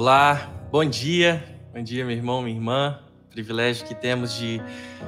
Olá, 0.00 0.48
bom 0.70 0.84
dia, 0.84 1.44
bom 1.74 1.82
dia, 1.82 2.04
meu 2.04 2.14
irmão, 2.14 2.40
minha 2.40 2.54
irmã. 2.54 3.00
Privilégio 3.32 3.84
que 3.84 3.96
temos 3.96 4.32
de 4.32 4.62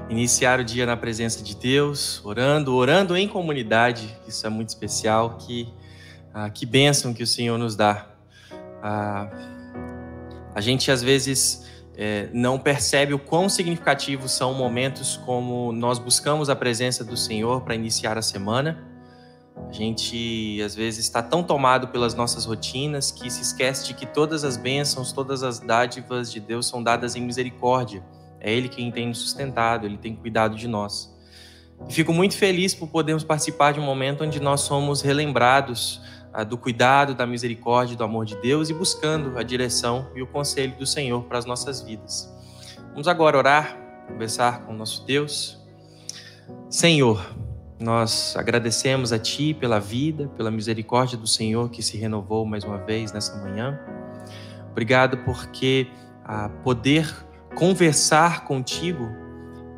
iniciar 0.09 0.59
o 0.59 0.65
dia 0.65 0.85
na 0.85 0.97
presença 0.97 1.45
de 1.45 1.55
Deus, 1.55 2.21
orando, 2.25 2.75
orando 2.75 3.17
em 3.17 3.29
comunidade. 3.29 4.13
Isso 4.27 4.45
é 4.45 4.51
muito 4.51 4.71
especial. 4.71 5.37
Que, 5.37 5.73
ah, 6.35 6.51
que 6.51 6.67
bênção 6.67 7.15
que 7.15 7.23
o 7.23 7.27
Senhor 7.27 7.57
nos 7.57 7.77
dá. 7.77 8.11
Ah, 8.83 9.31
a 10.57 10.61
gente 10.61 10.91
às 10.91 11.05
vezes 11.05 11.71
é, 11.97 12.29
não 12.33 12.59
percebe 12.59 13.15
o 13.15 13.19
quão 13.21 13.49
significativos 13.49 14.33
são 14.33 14.55
momentos 14.55 15.17
como 15.19 15.71
nós 15.71 16.01
buscamos 16.01 16.51
a 16.51 16.57
presença 16.57 17.05
do 17.05 17.17
Senhor 17.17 17.61
para 17.61 17.77
iniciar 17.77 18.19
a 18.19 18.23
semana 18.23 18.90
a 19.69 19.73
gente 19.73 20.61
às 20.63 20.75
vezes 20.75 21.05
está 21.05 21.23
tão 21.23 21.43
tomado 21.43 21.89
pelas 21.89 22.15
nossas 22.15 22.45
rotinas 22.45 23.11
que 23.11 23.31
se 23.31 23.43
esquece 23.43 23.87
de 23.87 23.95
que 23.95 24.07
todas 24.07 24.45
as 24.45 24.57
bênçãos, 24.57 25.13
todas 25.13 25.43
as 25.43 25.61
dádivas 25.61 26.33
de 26.33 26.41
Deus 26.41 26.67
são 26.67 26.83
dadas 26.83 27.15
em 27.15 27.21
misericórdia. 27.21 28.03
É 28.41 28.53
Ele 28.53 28.69
quem 28.69 28.91
tem 28.91 29.09
nos 29.09 29.19
sustentado, 29.19 29.87
Ele 29.87 29.97
tem 29.97 30.15
cuidado 30.17 30.57
de 30.57 30.67
nós. 30.67 31.15
E 31.89 31.93
fico 31.93 32.13
muito 32.13 32.37
feliz 32.37 32.75
por 32.75 32.89
podermos 32.89 33.25
participar 33.25 33.73
de 33.73 33.81
um 33.81 33.85
momento 33.85 34.25
onde 34.25 34.41
nós 34.41 34.63
somos 34.63 35.01
relembrados 35.01 36.01
ah, 36.33 36.45
do 36.45 36.57
cuidado, 36.59 37.15
da 37.15 37.27
misericórdia, 37.27 37.97
do 37.97 38.05
amor 38.05 38.25
de 38.25 38.37
Deus 38.37 38.71
e 38.71 38.75
buscando 38.75 39.39
a 39.39 39.43
direção 39.43 40.09
e 40.15 40.23
o 40.23 40.27
conselho 40.27 40.77
do 40.77 40.87
Senhor 40.87 41.23
para 41.25 41.39
as 41.39 41.45
nossas 41.45 41.81
vidas. 41.81 42.29
Vamos 42.91 43.09
agora 43.09 43.37
orar, 43.37 43.77
conversar 44.09 44.65
com 44.65 44.73
o 44.73 44.77
nosso 44.77 45.05
Deus. 45.05 45.59
Senhor, 46.69 47.25
nós 47.81 48.37
agradecemos 48.37 49.11
a 49.13 49.19
Ti 49.19 49.55
pela 49.55 49.81
vida, 49.81 50.29
pela 50.37 50.51
misericórdia 50.51 51.17
do 51.17 51.27
Senhor 51.27 51.71
que 51.71 51.83
se 51.83 51.97
renovou 51.97 52.45
mais 52.45 52.63
uma 52.63 52.77
vez 52.77 53.11
nessa 53.11 53.35
manhã. 53.43 53.81
Obrigado 54.71 55.17
porque 55.25 55.89
a 56.23 56.51
poder 56.63 57.09
conversar 57.55 58.45
contigo 58.45 59.09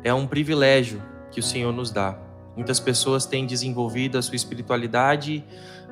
é 0.03 0.13
um 0.13 0.27
privilégio 0.27 1.01
que 1.31 1.39
o 1.39 1.43
Senhor 1.43 1.71
nos 1.71 1.91
dá. 1.91 2.19
Muitas 2.55 2.79
pessoas 2.79 3.25
têm 3.25 3.47
desenvolvido 3.47 4.17
a 4.17 4.21
sua 4.21 4.35
espiritualidade 4.35 5.43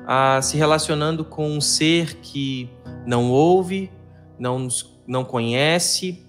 a 0.06 0.42
se 0.42 0.56
relacionando 0.56 1.24
com 1.24 1.48
um 1.48 1.60
ser 1.60 2.16
que 2.16 2.68
não 3.06 3.30
ouve, 3.30 3.90
não, 4.38 4.68
não 5.06 5.24
conhece, 5.24 6.24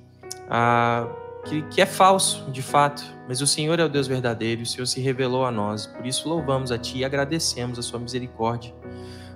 a 0.50 1.08
que, 1.46 1.62
que 1.64 1.82
é 1.82 1.86
falso, 1.86 2.50
de 2.52 2.62
fato, 2.62 3.04
mas 3.28 3.42
o 3.42 3.48
Senhor 3.48 3.80
é 3.80 3.86
o 3.86 3.90
Deus 3.90 4.08
verdadeiro 4.08 4.62
o 4.62 4.66
Senhor 4.66 4.86
se 4.86 5.02
revelou 5.02 5.46
a 5.46 5.52
nós. 5.52 5.86
Por 5.86 6.06
isso, 6.06 6.28
louvamos 6.28 6.72
a 6.72 6.78
Ti 6.78 7.00
e 7.00 7.06
agradecemos 7.06 7.78
a 7.78 7.82
Sua 7.82 8.00
misericórdia. 8.00 8.74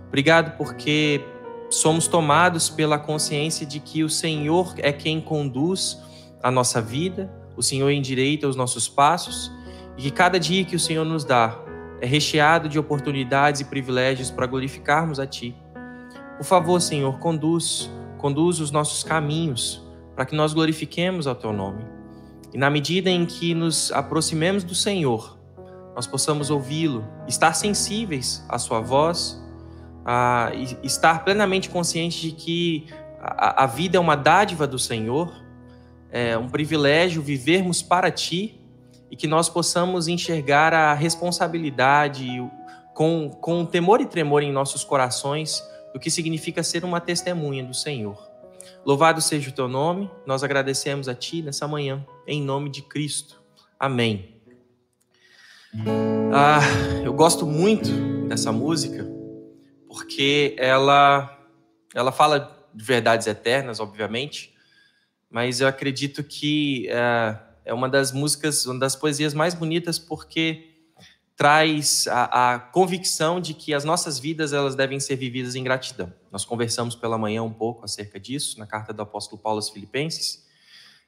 Obrigado 0.07 0.57
porque 0.57 1.21
somos 1.69 2.07
tomados 2.07 2.69
pela 2.69 2.97
consciência 2.97 3.65
de 3.65 3.79
que 3.79 4.03
o 4.03 4.09
Senhor 4.09 4.73
é 4.77 4.91
quem 4.91 5.19
conduz 5.19 6.01
a 6.41 6.49
nossa 6.49 6.81
vida, 6.81 7.31
o 7.57 7.63
Senhor 7.63 7.89
endireita 7.89 8.47
os 8.47 8.55
nossos 8.55 8.87
passos 8.87 9.51
e 9.97 10.03
que 10.03 10.11
cada 10.11 10.39
dia 10.39 10.63
que 10.63 10.75
o 10.75 10.79
Senhor 10.79 11.03
nos 11.03 11.25
dá 11.25 11.59
é 11.99 12.05
recheado 12.05 12.69
de 12.69 12.77
oportunidades 12.77 13.61
e 13.61 13.65
privilégios 13.65 14.29
para 14.29 14.45
glorificarmos 14.45 15.19
a 15.19 15.25
Ti. 15.25 15.55
Por 16.37 16.45
favor, 16.45 16.79
Senhor, 16.79 17.17
conduz, 17.19 17.89
conduz 18.19 18.59
os 18.59 18.69
nossos 18.69 19.03
caminhos 19.03 19.83
para 20.15 20.25
que 20.25 20.35
nós 20.35 20.53
glorifiquemos 20.53 21.25
ao 21.25 21.35
Teu 21.35 21.51
nome. 21.51 21.96
E 22.53 22.57
na 22.57 22.69
medida 22.69 23.09
em 23.09 23.25
que 23.25 23.53
nos 23.53 23.91
aproximemos 23.91 24.63
do 24.63 24.73
Senhor, 24.73 25.37
nós 25.95 26.05
possamos 26.05 26.49
ouvi-lo, 26.49 27.03
estar 27.27 27.53
sensíveis 27.53 28.45
à 28.47 28.59
sua 28.59 28.79
voz, 28.79 29.41
a 30.05 30.51
estar 30.83 31.25
plenamente 31.25 31.69
conscientes 31.69 32.19
de 32.19 32.31
que 32.31 32.87
a, 33.19 33.63
a 33.63 33.65
vida 33.65 33.97
é 33.97 33.99
uma 33.99 34.15
dádiva 34.15 34.67
do 34.67 34.79
Senhor, 34.79 35.33
é 36.11 36.37
um 36.37 36.47
privilégio 36.47 37.21
vivermos 37.21 37.81
para 37.81 38.09
Ti 38.11 38.61
e 39.09 39.15
que 39.15 39.27
nós 39.27 39.49
possamos 39.49 40.07
enxergar 40.07 40.73
a 40.73 40.93
responsabilidade 40.93 42.27
com, 42.93 43.29
com 43.29 43.65
temor 43.65 44.01
e 44.01 44.05
tremor 44.05 44.43
em 44.43 44.51
nossos 44.51 44.83
corações 44.83 45.63
do 45.93 45.99
que 45.99 46.09
significa 46.09 46.63
ser 46.63 46.83
uma 46.83 46.99
testemunha 46.99 47.63
do 47.63 47.73
Senhor. 47.73 48.26
Louvado 48.85 49.21
seja 49.21 49.49
o 49.49 49.53
teu 49.53 49.67
nome, 49.67 50.09
nós 50.25 50.43
agradecemos 50.43 51.07
a 51.07 51.15
ti 51.15 51.41
nessa 51.41 51.67
manhã, 51.67 52.05
em 52.25 52.41
nome 52.41 52.69
de 52.69 52.81
Cristo. 52.81 53.41
Amém. 53.79 54.41
Ah, 56.33 56.59
eu 57.03 57.13
gosto 57.13 57.45
muito 57.45 57.89
dessa 58.27 58.51
música 58.51 59.05
porque 59.87 60.55
ela, 60.57 61.37
ela 61.93 62.11
fala 62.11 62.69
de 62.73 62.83
verdades 62.83 63.27
eternas, 63.27 63.79
obviamente, 63.79 64.53
mas 65.29 65.59
eu 65.59 65.67
acredito 65.67 66.23
que 66.23 66.87
é, 66.89 67.37
é 67.65 67.73
uma 67.73 67.89
das 67.89 68.11
músicas, 68.11 68.65
uma 68.65 68.79
das 68.79 68.95
poesias 68.95 69.33
mais 69.33 69.53
bonitas 69.53 69.99
porque 69.99 70.76
traz 71.37 72.07
a, 72.07 72.55
a, 72.55 72.59
convicção 72.59 73.39
de 73.39 73.53
que 73.53 73.71
as 73.71 73.85
nossas 73.85 74.17
vidas 74.17 74.53
elas 74.53 74.75
devem 74.75 74.99
ser 74.99 75.15
vividas 75.15 75.53
em 75.53 75.63
gratidão. 75.63 76.11
Nós 76.31 76.43
conversamos 76.43 76.95
pela 76.95 77.15
manhã 77.15 77.43
um 77.43 77.53
pouco 77.53 77.85
acerca 77.85 78.19
disso 78.19 78.57
na 78.57 78.65
carta 78.65 78.91
do 78.91 79.03
apóstolo 79.03 79.39
Paulo 79.39 79.59
aos 79.59 79.69
Filipenses, 79.69 80.47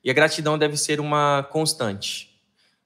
e 0.03 0.09
a 0.09 0.13
gratidão 0.13 0.55
deve 0.55 0.77
ser 0.77 0.99
uma 0.99 1.41
constante. 1.51 2.29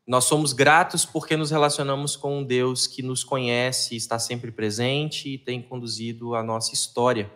Nós 0.07 0.23
somos 0.23 0.53
gratos 0.53 1.05
porque 1.05 1.35
nos 1.35 1.51
relacionamos 1.51 2.15
com 2.15 2.39
um 2.39 2.43
Deus 2.43 2.87
que 2.87 3.03
nos 3.03 3.25
conhece, 3.25 3.95
está 3.95 4.17
sempre 4.17 4.49
presente 4.49 5.33
e 5.33 5.37
tem 5.37 5.61
conduzido 5.61 6.35
a 6.35 6.41
nossa 6.41 6.73
história. 6.73 7.29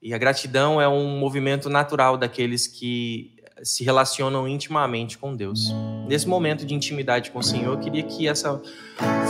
E 0.00 0.14
a 0.14 0.18
gratidão 0.18 0.80
é 0.80 0.88
um 0.88 1.18
movimento 1.18 1.68
natural 1.68 2.16
daqueles 2.16 2.66
que 2.66 3.36
se 3.62 3.84
relacionam 3.84 4.48
intimamente 4.48 5.16
com 5.16 5.34
Deus. 5.34 5.72
Nesse 6.08 6.26
momento 6.26 6.66
de 6.66 6.74
intimidade 6.74 7.30
com 7.30 7.38
o 7.38 7.42
Senhor, 7.42 7.74
eu 7.74 7.78
queria 7.78 8.02
que 8.02 8.26
essa 8.26 8.60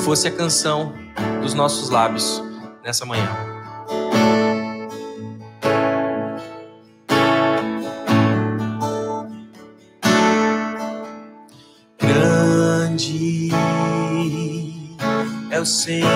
fosse 0.04 0.28
a 0.28 0.30
canção 0.30 0.92
dos 1.42 1.54
nossos 1.54 1.90
lábios 1.90 2.42
nessa 2.82 3.04
manhã. 3.04 3.28
Grande 11.98 13.50
é 15.50 15.60
o 15.60 15.66
Senhor 15.66 16.11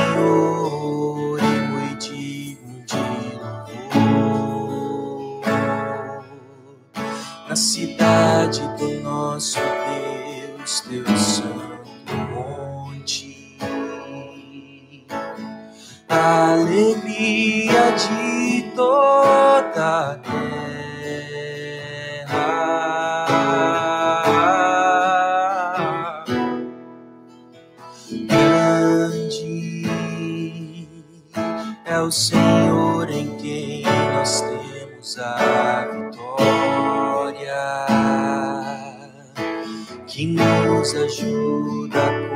Grande 28.08 29.88
é 31.84 32.00
o 32.00 32.10
Senhor 32.10 33.10
em 33.10 33.36
quem 33.36 33.82
nós 33.82 34.40
temos 34.42 35.18
a 35.18 35.88
vitória, 35.92 36.26
que 40.06 40.26
nos 40.26 40.94
ajuda 40.94 42.26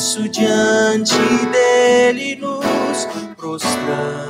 isso 0.00 0.28
diante 0.30 1.14
dele 1.52 2.36
nos 2.36 3.06
prostramos. 3.36 4.29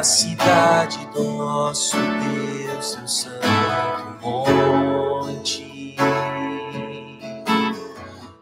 Na 0.00 0.04
cidade 0.04 0.98
do 1.12 1.24
nosso 1.24 1.94
Deus, 1.94 2.92
seu 2.92 3.06
santo 3.06 4.16
monte. 4.22 5.94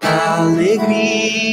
Alegria 0.01 1.48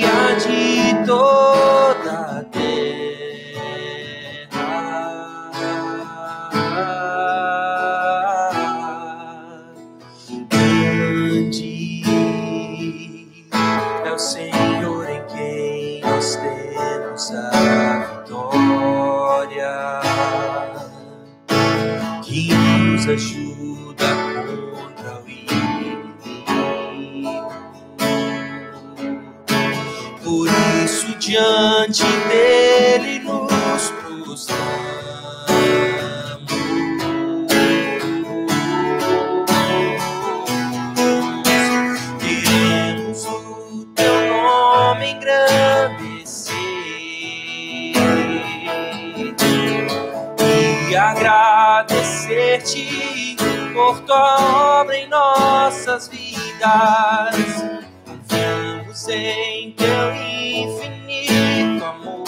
agradecer-te 51.15 53.37
por 53.73 54.01
tua 54.01 54.81
obra 54.81 54.97
em 54.97 55.07
nossas 55.07 56.09
vidas. 56.09 57.63
Confiamos 58.05 59.07
em 59.07 59.71
teu 59.71 60.13
infinito 60.15 61.85
amor. 61.85 62.25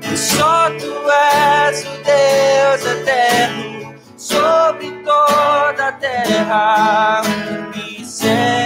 E 0.00 0.16
só 0.16 0.70
tu 0.70 1.10
és 1.10 1.84
o 1.84 1.90
Deus 2.04 2.86
eterno 2.86 3.96
sobre 4.16 4.92
toda 5.04 5.88
a 5.88 5.92
terra 5.92 7.22
e 7.74 8.04
céu. 8.04 8.65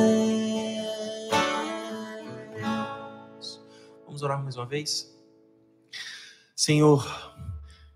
Vamos 4.21 4.23
orar 4.23 4.43
mais 4.43 4.55
uma 4.55 4.67
vez? 4.67 5.11
Senhor, 6.55 7.03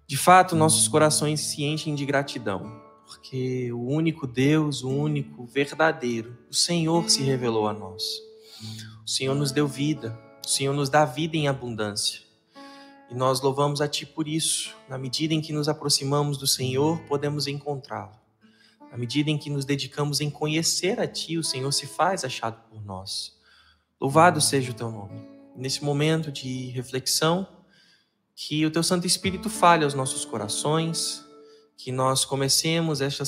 de 0.08 0.18
fato 0.18 0.56
nossos 0.56 0.88
corações 0.88 1.40
se 1.40 1.64
enchem 1.64 1.94
de 1.94 2.04
gratidão, 2.04 2.82
porque 3.06 3.72
o 3.72 3.86
único 3.86 4.26
Deus, 4.26 4.84
o 4.84 4.90
único 4.90 5.46
verdadeiro, 5.46 6.36
o 6.50 6.54
Senhor 6.54 7.08
se 7.12 7.22
revelou 7.22 7.68
a 7.68 7.74
nós. 7.74 8.04
O 9.06 9.08
Senhor 9.08 9.36
nos 9.36 9.52
deu 9.52 9.68
vida, 9.68 10.20
o 10.44 10.50
Senhor 10.50 10.74
nos 10.74 10.90
dá 10.90 11.06
vida 11.06 11.38
em 11.38 11.48
abundância. 11.48 12.22
E 13.08 13.14
nós 13.14 13.40
louvamos 13.40 13.80
a 13.80 13.88
Ti 13.88 14.08
por 14.08 14.28
isso. 14.28 14.74
Na 14.90 14.98
medida 14.98 15.36
em 15.36 15.42
que 15.42 15.54
nos 15.54 15.70
aproximamos 15.70 16.40
do 16.40 16.48
Senhor, 16.48 16.98
podemos 17.02 17.46
encontrá-lo. 17.46 18.18
Na 18.90 18.98
medida 18.98 19.30
em 19.30 19.38
que 19.38 19.52
nos 19.52 19.64
dedicamos 19.64 20.22
em 20.22 20.32
conhecer 20.32 21.00
a 21.00 21.08
Ti, 21.08 21.38
o 21.38 21.44
Senhor 21.44 21.72
se 21.72 21.86
faz 21.86 22.26
achado 22.26 22.60
por 22.68 22.84
nós. 22.84 23.38
Louvado 24.02 24.42
seja 24.42 24.72
o 24.72 24.74
Teu 24.74 24.90
nome. 24.90 25.35
Nesse 25.56 25.84
momento 25.84 26.32
de 26.32 26.68
reflexão, 26.70 27.48
que 28.36 28.66
o 28.66 28.72
Teu 28.72 28.84
Santo 28.84 29.08
Espírito 29.08 29.50
fale 29.50 29.84
aos 29.84 29.94
nossos 29.94 30.26
corações, 30.26 31.24
que 31.78 31.92
nós 31.92 32.26
comecemos 32.26 33.00
essa, 33.02 33.24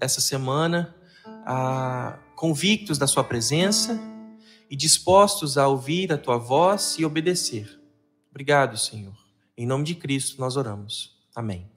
essa 0.00 0.20
semana 0.20 0.94
convictos 2.36 2.98
da 2.98 3.06
Sua 3.06 3.24
presença 3.24 4.00
e 4.70 4.76
dispostos 4.76 5.58
a 5.58 5.66
ouvir 5.66 6.12
a 6.12 6.18
Tua 6.18 6.38
voz 6.38 6.96
e 6.98 7.04
obedecer. 7.04 7.80
Obrigado, 8.30 8.78
Senhor. 8.78 9.14
Em 9.56 9.66
nome 9.66 9.84
de 9.84 9.94
Cristo 9.94 10.40
nós 10.40 10.56
oramos. 10.56 11.18
Amém. 11.34 11.70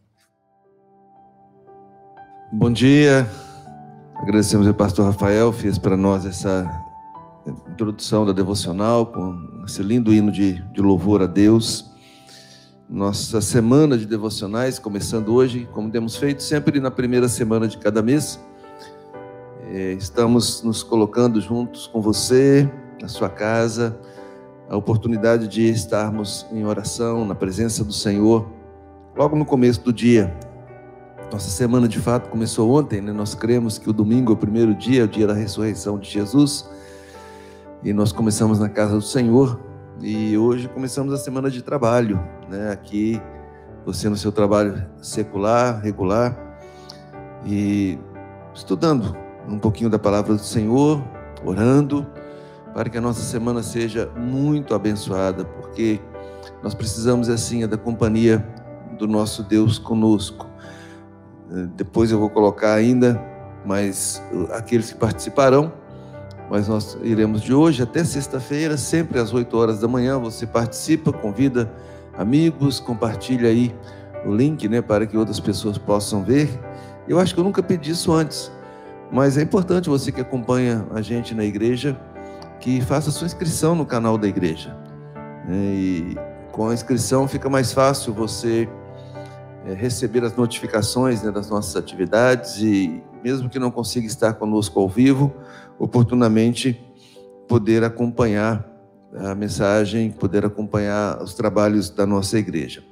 Bom 2.54 2.72
dia. 2.72 3.30
Agradecemos 4.16 4.68
ao 4.68 4.74
pastor 4.74 5.06
Rafael, 5.06 5.52
fez 5.52 5.78
para 5.78 5.98
nós 5.98 6.26
essa 6.26 6.85
introdução 7.48 8.26
da 8.26 8.32
devocional 8.32 9.06
com 9.06 9.64
esse 9.66 9.84
lindo 9.84 10.14
hino 10.14 10.32
de, 10.32 10.62
de 10.72 10.82
louvor 10.82 11.22
a 11.22 11.28
Deus. 11.28 11.92
Nossa 12.90 13.42
semana 13.42 13.98
de 13.98 14.06
devocionais 14.06 14.80
começando 14.80 15.34
hoje, 15.34 15.68
como 15.72 15.90
temos 15.90 16.16
feito 16.16 16.44
sempre 16.44 16.80
na 16.80 16.92
primeira 16.92 17.28
semana 17.28 17.68
de 17.68 17.78
cada 17.78 18.02
mês. 18.02 18.40
É, 19.72 19.94
estamos 19.94 20.62
nos 20.64 20.84
colocando 20.84 21.42
juntos 21.42 21.88
com 21.88 22.02
você, 22.02 22.70
na 23.02 23.08
sua 23.08 23.30
casa, 23.30 24.00
a 24.70 24.78
oportunidade 24.78 25.48
de 25.48 25.70
estarmos 25.70 26.46
em 26.52 26.64
oração, 26.66 27.26
na 27.26 27.36
presença 27.36 27.84
do 27.84 27.94
Senhor, 27.94 28.48
logo 29.16 29.36
no 29.36 29.46
começo 29.46 29.82
do 29.82 29.92
dia. 29.92 30.36
Nossa 31.32 31.50
semana 31.50 31.88
de 31.88 32.00
fato 32.00 32.30
começou 32.30 32.72
ontem, 32.72 33.02
né? 33.02 33.12
Nós 33.12 33.34
cremos 33.34 33.78
que 33.78 33.90
o 33.90 33.94
domingo 33.94 34.32
é 34.32 34.36
o 34.36 34.38
primeiro 34.38 34.76
dia, 34.76 35.02
é 35.02 35.06
o 35.06 35.08
dia 35.08 35.26
da 35.26 35.34
ressurreição 35.34 35.98
de 35.98 36.10
Jesus. 36.10 36.70
E 37.86 37.94
nós 37.94 38.12
começamos 38.12 38.58
na 38.58 38.68
casa 38.68 38.96
do 38.96 39.02
Senhor. 39.04 39.60
E 40.02 40.36
hoje 40.36 40.68
começamos 40.68 41.14
a 41.14 41.18
semana 41.18 41.52
de 41.52 41.62
trabalho, 41.62 42.20
né? 42.50 42.72
Aqui, 42.72 43.22
você 43.86 44.10
no 44.10 44.18
seu 44.18 44.32
trabalho 44.32 44.84
secular, 45.04 45.82
regular, 45.82 46.36
e 47.46 48.00
estudando 48.56 49.16
um 49.48 49.60
pouquinho 49.60 49.88
da 49.88 50.00
palavra 50.00 50.34
do 50.34 50.42
Senhor, 50.42 51.00
orando, 51.46 52.08
para 52.74 52.90
que 52.90 52.98
a 52.98 53.02
nossa 53.02 53.22
semana 53.22 53.62
seja 53.62 54.12
muito 54.18 54.74
abençoada, 54.74 55.46
porque 55.46 56.02
nós 56.64 56.74
precisamos, 56.74 57.30
assim, 57.30 57.62
é 57.62 57.68
da 57.68 57.78
companhia 57.78 58.44
do 58.98 59.08
nosso 59.08 59.44
Deus 59.44 59.78
conosco. 59.78 60.50
Depois 61.76 62.10
eu 62.10 62.18
vou 62.18 62.32
colocar 62.32 62.74
ainda, 62.74 63.24
mas 63.64 64.20
aqueles 64.54 64.92
que 64.92 64.98
participarão, 64.98 65.72
mas 66.50 66.68
nós 66.68 66.98
iremos 67.02 67.42
de 67.42 67.54
hoje 67.54 67.82
até 67.82 68.04
sexta-feira, 68.04 68.78
sempre 68.78 69.20
às 69.20 69.34
8 69.34 69.58
horas 69.58 69.80
da 69.80 69.88
manhã. 69.88 70.20
Você 70.20 70.46
participa, 70.46 71.12
convida 71.12 71.72
amigos, 72.18 72.80
compartilha 72.80 73.50
aí 73.50 73.74
o 74.26 74.34
link, 74.34 74.68
né, 74.68 74.82
para 74.82 75.06
que 75.06 75.18
outras 75.18 75.40
pessoas 75.40 75.78
possam 75.78 76.24
ver. 76.24 76.50
Eu 77.08 77.20
acho 77.20 77.34
que 77.34 77.40
eu 77.40 77.44
nunca 77.44 77.62
pedi 77.62 77.92
isso 77.92 78.12
antes, 78.12 78.52
mas 79.12 79.38
é 79.38 79.42
importante 79.42 79.90
você 79.90 80.12
que 80.12 80.22
acompanha 80.22 80.86
a 80.92 81.02
gente 81.02 81.34
na 81.36 81.44
igreja 81.44 82.00
que 82.60 82.82
faça 82.82 83.12
sua 83.12 83.28
inscrição 83.28 83.76
no 83.76 83.86
canal 83.86 84.18
da 84.18 84.28
igreja. 84.28 84.76
E 85.50 86.16
com 86.52 86.70
a 86.70 86.74
inscrição 86.74 87.28
fica 87.28 87.50
mais 87.50 87.72
fácil 87.72 88.14
você 88.14 88.68
receber 89.76 90.24
as 90.24 90.36
notificações 90.36 91.24
né, 91.24 91.32
das 91.32 91.50
nossas 91.50 91.76
atividades 91.76 92.58
e, 92.58 93.04
mesmo 93.26 93.50
que 93.50 93.58
não 93.58 93.72
consiga 93.72 94.06
estar 94.06 94.36
conosco 94.36 94.80
ao 94.80 94.88
vivo, 94.88 95.34
oportunamente 95.80 96.80
poder 97.48 97.84
acompanhar 97.84 98.64
a 99.18 99.34
mensagem, 99.34 100.12
poder 100.12 100.46
acompanhar 100.46 101.20
os 101.24 101.34
trabalhos 101.34 101.90
da 101.90 102.06
nossa 102.06 102.38
igreja. 102.38 102.84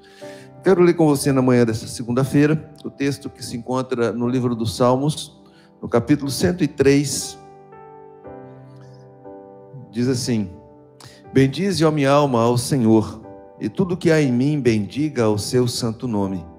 Quero 0.64 0.82
ler 0.82 0.96
com 0.96 1.06
você 1.06 1.32
na 1.32 1.40
manhã 1.40 1.64
desta 1.64 1.86
segunda-feira 1.86 2.74
o 2.84 2.90
texto 2.90 3.30
que 3.30 3.46
se 3.46 3.56
encontra 3.56 4.12
no 4.12 4.28
livro 4.28 4.56
dos 4.56 4.76
Salmos, 4.76 5.40
no 5.80 5.88
capítulo 5.88 6.32
103. 6.32 7.38
Diz 9.92 10.08
assim: 10.08 10.50
Bendize, 11.32 11.86
ó 11.86 11.92
minha 11.92 12.10
alma, 12.10 12.42
ao 12.42 12.58
Senhor, 12.58 13.22
e 13.62 13.70
tudo 13.70 13.96
que 13.96 14.10
há 14.10 14.20
em 14.20 14.32
mim 14.32 14.60
bendiga 14.60 15.26
ao 15.26 15.38
seu 15.38 15.68
santo 15.68 16.08
nome. 16.08 16.53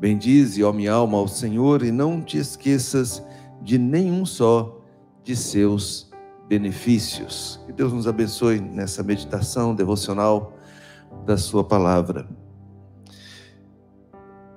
Bendize, 0.00 0.64
ó 0.64 0.72
minha 0.72 0.94
alma, 0.94 1.18
ao 1.18 1.28
Senhor 1.28 1.84
e 1.84 1.92
não 1.92 2.22
te 2.22 2.38
esqueças 2.38 3.22
de 3.60 3.76
nenhum 3.76 4.24
só 4.24 4.80
de 5.22 5.36
seus 5.36 6.10
benefícios. 6.48 7.60
Que 7.66 7.72
Deus 7.72 7.92
nos 7.92 8.08
abençoe 8.08 8.60
nessa 8.60 9.02
meditação 9.02 9.74
devocional 9.74 10.54
da 11.26 11.36
Sua 11.36 11.62
palavra. 11.62 12.26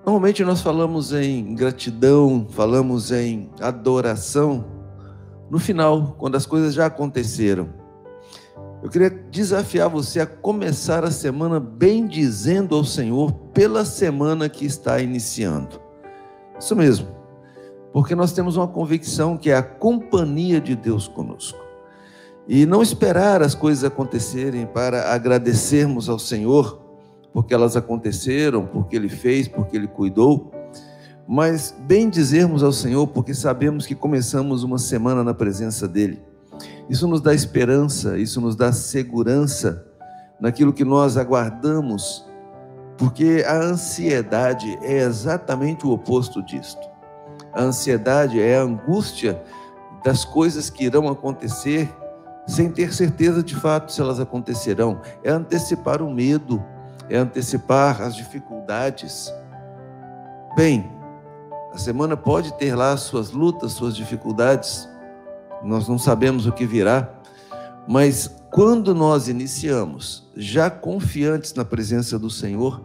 Normalmente 0.06 0.46
nós 0.46 0.62
falamos 0.62 1.12
em 1.12 1.54
gratidão, 1.54 2.48
falamos 2.50 3.12
em 3.12 3.50
adoração 3.60 4.66
no 5.50 5.60
final, 5.60 6.16
quando 6.18 6.36
as 6.36 6.46
coisas 6.46 6.74
já 6.74 6.86
aconteceram. 6.86 7.83
Eu 8.84 8.90
queria 8.90 9.10
desafiar 9.10 9.88
você 9.88 10.20
a 10.20 10.26
começar 10.26 11.06
a 11.06 11.10
semana 11.10 11.58
bem 11.58 12.06
dizendo 12.06 12.76
ao 12.76 12.84
Senhor 12.84 13.32
pela 13.54 13.86
semana 13.86 14.50
que 14.50 14.66
está 14.66 15.00
iniciando. 15.00 15.80
Isso 16.60 16.76
mesmo, 16.76 17.08
porque 17.94 18.14
nós 18.14 18.34
temos 18.34 18.58
uma 18.58 18.68
convicção 18.68 19.38
que 19.38 19.50
é 19.50 19.56
a 19.56 19.64
companhia 19.64 20.60
de 20.60 20.76
Deus 20.76 21.08
conosco. 21.08 21.58
E 22.46 22.66
não 22.66 22.82
esperar 22.82 23.42
as 23.42 23.56
coisas 23.56 23.86
acontecerem 23.86 24.66
para 24.66 25.14
agradecermos 25.14 26.10
ao 26.10 26.20
Senhor, 26.20 26.82
porque 27.32 27.54
elas 27.54 27.78
aconteceram, 27.78 28.66
porque 28.66 28.98
Ele 28.98 29.08
fez, 29.08 29.48
porque 29.48 29.78
Ele 29.78 29.88
cuidou, 29.88 30.52
mas 31.26 31.74
bem 31.88 32.10
dizermos 32.10 32.62
ao 32.62 32.74
Senhor, 32.74 33.08
porque 33.08 33.34
sabemos 33.34 33.86
que 33.86 33.96
começamos 33.96 34.62
uma 34.62 34.78
semana 34.78 35.24
na 35.24 35.34
presença 35.34 35.88
dEle. 35.88 36.33
Isso 36.90 37.08
nos 37.08 37.22
dá 37.22 37.34
esperança, 37.34 38.18
isso 38.18 38.42
nos 38.42 38.56
dá 38.56 38.72
segurança 38.72 39.86
naquilo 40.40 40.74
que 40.74 40.84
nós 40.84 41.18
aguardamos, 41.18 42.26
porque 42.98 43.44
a 43.48 43.56
ansiedade 43.56 44.78
é 44.82 45.00
exatamente 45.00 45.86
o 45.88 45.92
oposto 45.92 46.44
disto. 46.44 46.88
A 47.54 47.62
ansiedade 47.62 48.42
é 48.42 48.58
a 48.58 48.64
angústia 48.64 49.42
das 50.04 50.26
coisas 50.26 50.70
que 50.70 50.84
irão 50.84 51.08
acontecer 51.08 51.90
sem 52.46 52.70
ter 52.70 52.94
certeza 52.94 53.42
de 53.42 53.56
fato 53.56 53.92
se 53.92 54.02
elas 54.02 54.20
acontecerão. 54.20 55.00
É 55.24 55.32
antecipar 55.32 56.02
o 56.02 56.12
medo, 56.12 56.62
é 57.10 57.18
antecipar 57.18 58.02
as 58.02 58.16
dificuldades. 58.16 59.34
Bem, 60.56 60.92
a 61.74 61.78
semana 61.78 62.18
pode 62.18 62.54
ter 62.56 62.76
lá 62.76 62.96
suas 62.98 63.32
lutas, 63.32 63.72
suas 63.72 63.96
dificuldades, 63.96 64.90
nós 65.64 65.88
não 65.88 65.98
sabemos 65.98 66.46
o 66.46 66.52
que 66.52 66.66
virá, 66.66 67.22
mas 67.88 68.30
quando 68.52 68.94
nós 68.94 69.28
iniciamos, 69.28 70.30
já 70.36 70.70
confiantes 70.70 71.54
na 71.54 71.66
presença 71.66 72.20
do 72.20 72.30
Senhor, 72.30 72.84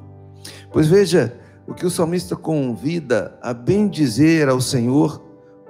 pois 0.73 0.87
veja 0.87 1.38
o 1.66 1.75
que 1.75 1.85
o 1.85 1.90
salmista 1.90 2.35
convida 2.35 3.38
a 3.42 3.52
bem 3.52 3.88
dizer 3.88 4.49
ao 4.49 4.61
Senhor 4.61 5.23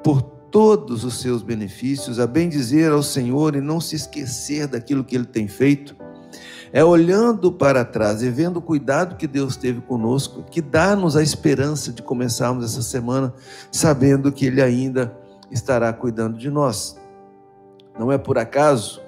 por 0.03 0.23
todos 0.23 1.05
os 1.05 1.21
seus 1.21 1.43
benefícios, 1.43 2.21
a 2.21 2.27
bem 2.27 2.49
dizer 2.49 2.93
ao 2.93 3.03
Senhor 3.03 3.57
e 3.57 3.61
não 3.61 3.81
se 3.81 3.97
esquecer 3.97 4.67
daquilo 4.67 5.05
que 5.05 5.17
ele 5.17 5.27
tem 5.27 5.49
feito, 5.49 5.97
é 6.73 6.85
olhando 6.85 7.51
para 7.51 7.85
trás 7.85 8.23
e 8.23 8.31
vendo 8.31 8.59
o 8.59 8.63
cuidado 8.63 9.17
que 9.17 9.27
Deus 9.27 9.57
teve 9.57 9.81
conosco, 9.81 10.45
que 10.51 10.61
dá-nos 10.61 11.17
a 11.17 11.23
esperança 11.23 11.93
de 11.93 12.03
começarmos 12.03 12.65
essa 12.65 12.83
semana 12.83 13.33
sabendo 13.73 14.31
que 14.31 14.47
Ele 14.47 14.61
ainda 14.61 15.17
estará 15.51 15.93
cuidando 15.93 16.39
de 16.39 16.51
nós. 16.51 16.98
Não 17.99 18.13
é 18.13 18.19
por 18.19 18.39
acaso 18.39 19.01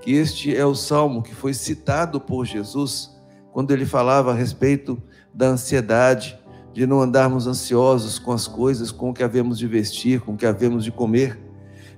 que 0.00 0.12
este 0.12 0.56
é 0.56 0.64
o 0.64 0.74
salmo 0.74 1.22
que 1.22 1.34
foi 1.34 1.52
citado 1.52 2.20
por 2.20 2.44
Jesus 2.44 3.10
quando 3.52 3.70
ele 3.72 3.86
falava 3.86 4.32
a 4.32 4.34
respeito 4.34 5.02
da 5.32 5.48
ansiedade, 5.48 6.38
de 6.72 6.86
não 6.86 7.00
andarmos 7.00 7.46
ansiosos 7.46 8.18
com 8.18 8.30
as 8.30 8.46
coisas, 8.46 8.92
com 8.92 9.10
o 9.10 9.14
que 9.14 9.22
havemos 9.22 9.58
de 9.58 9.66
vestir, 9.66 10.20
com 10.20 10.34
o 10.34 10.36
que 10.36 10.44
havemos 10.44 10.84
de 10.84 10.92
comer. 10.92 11.38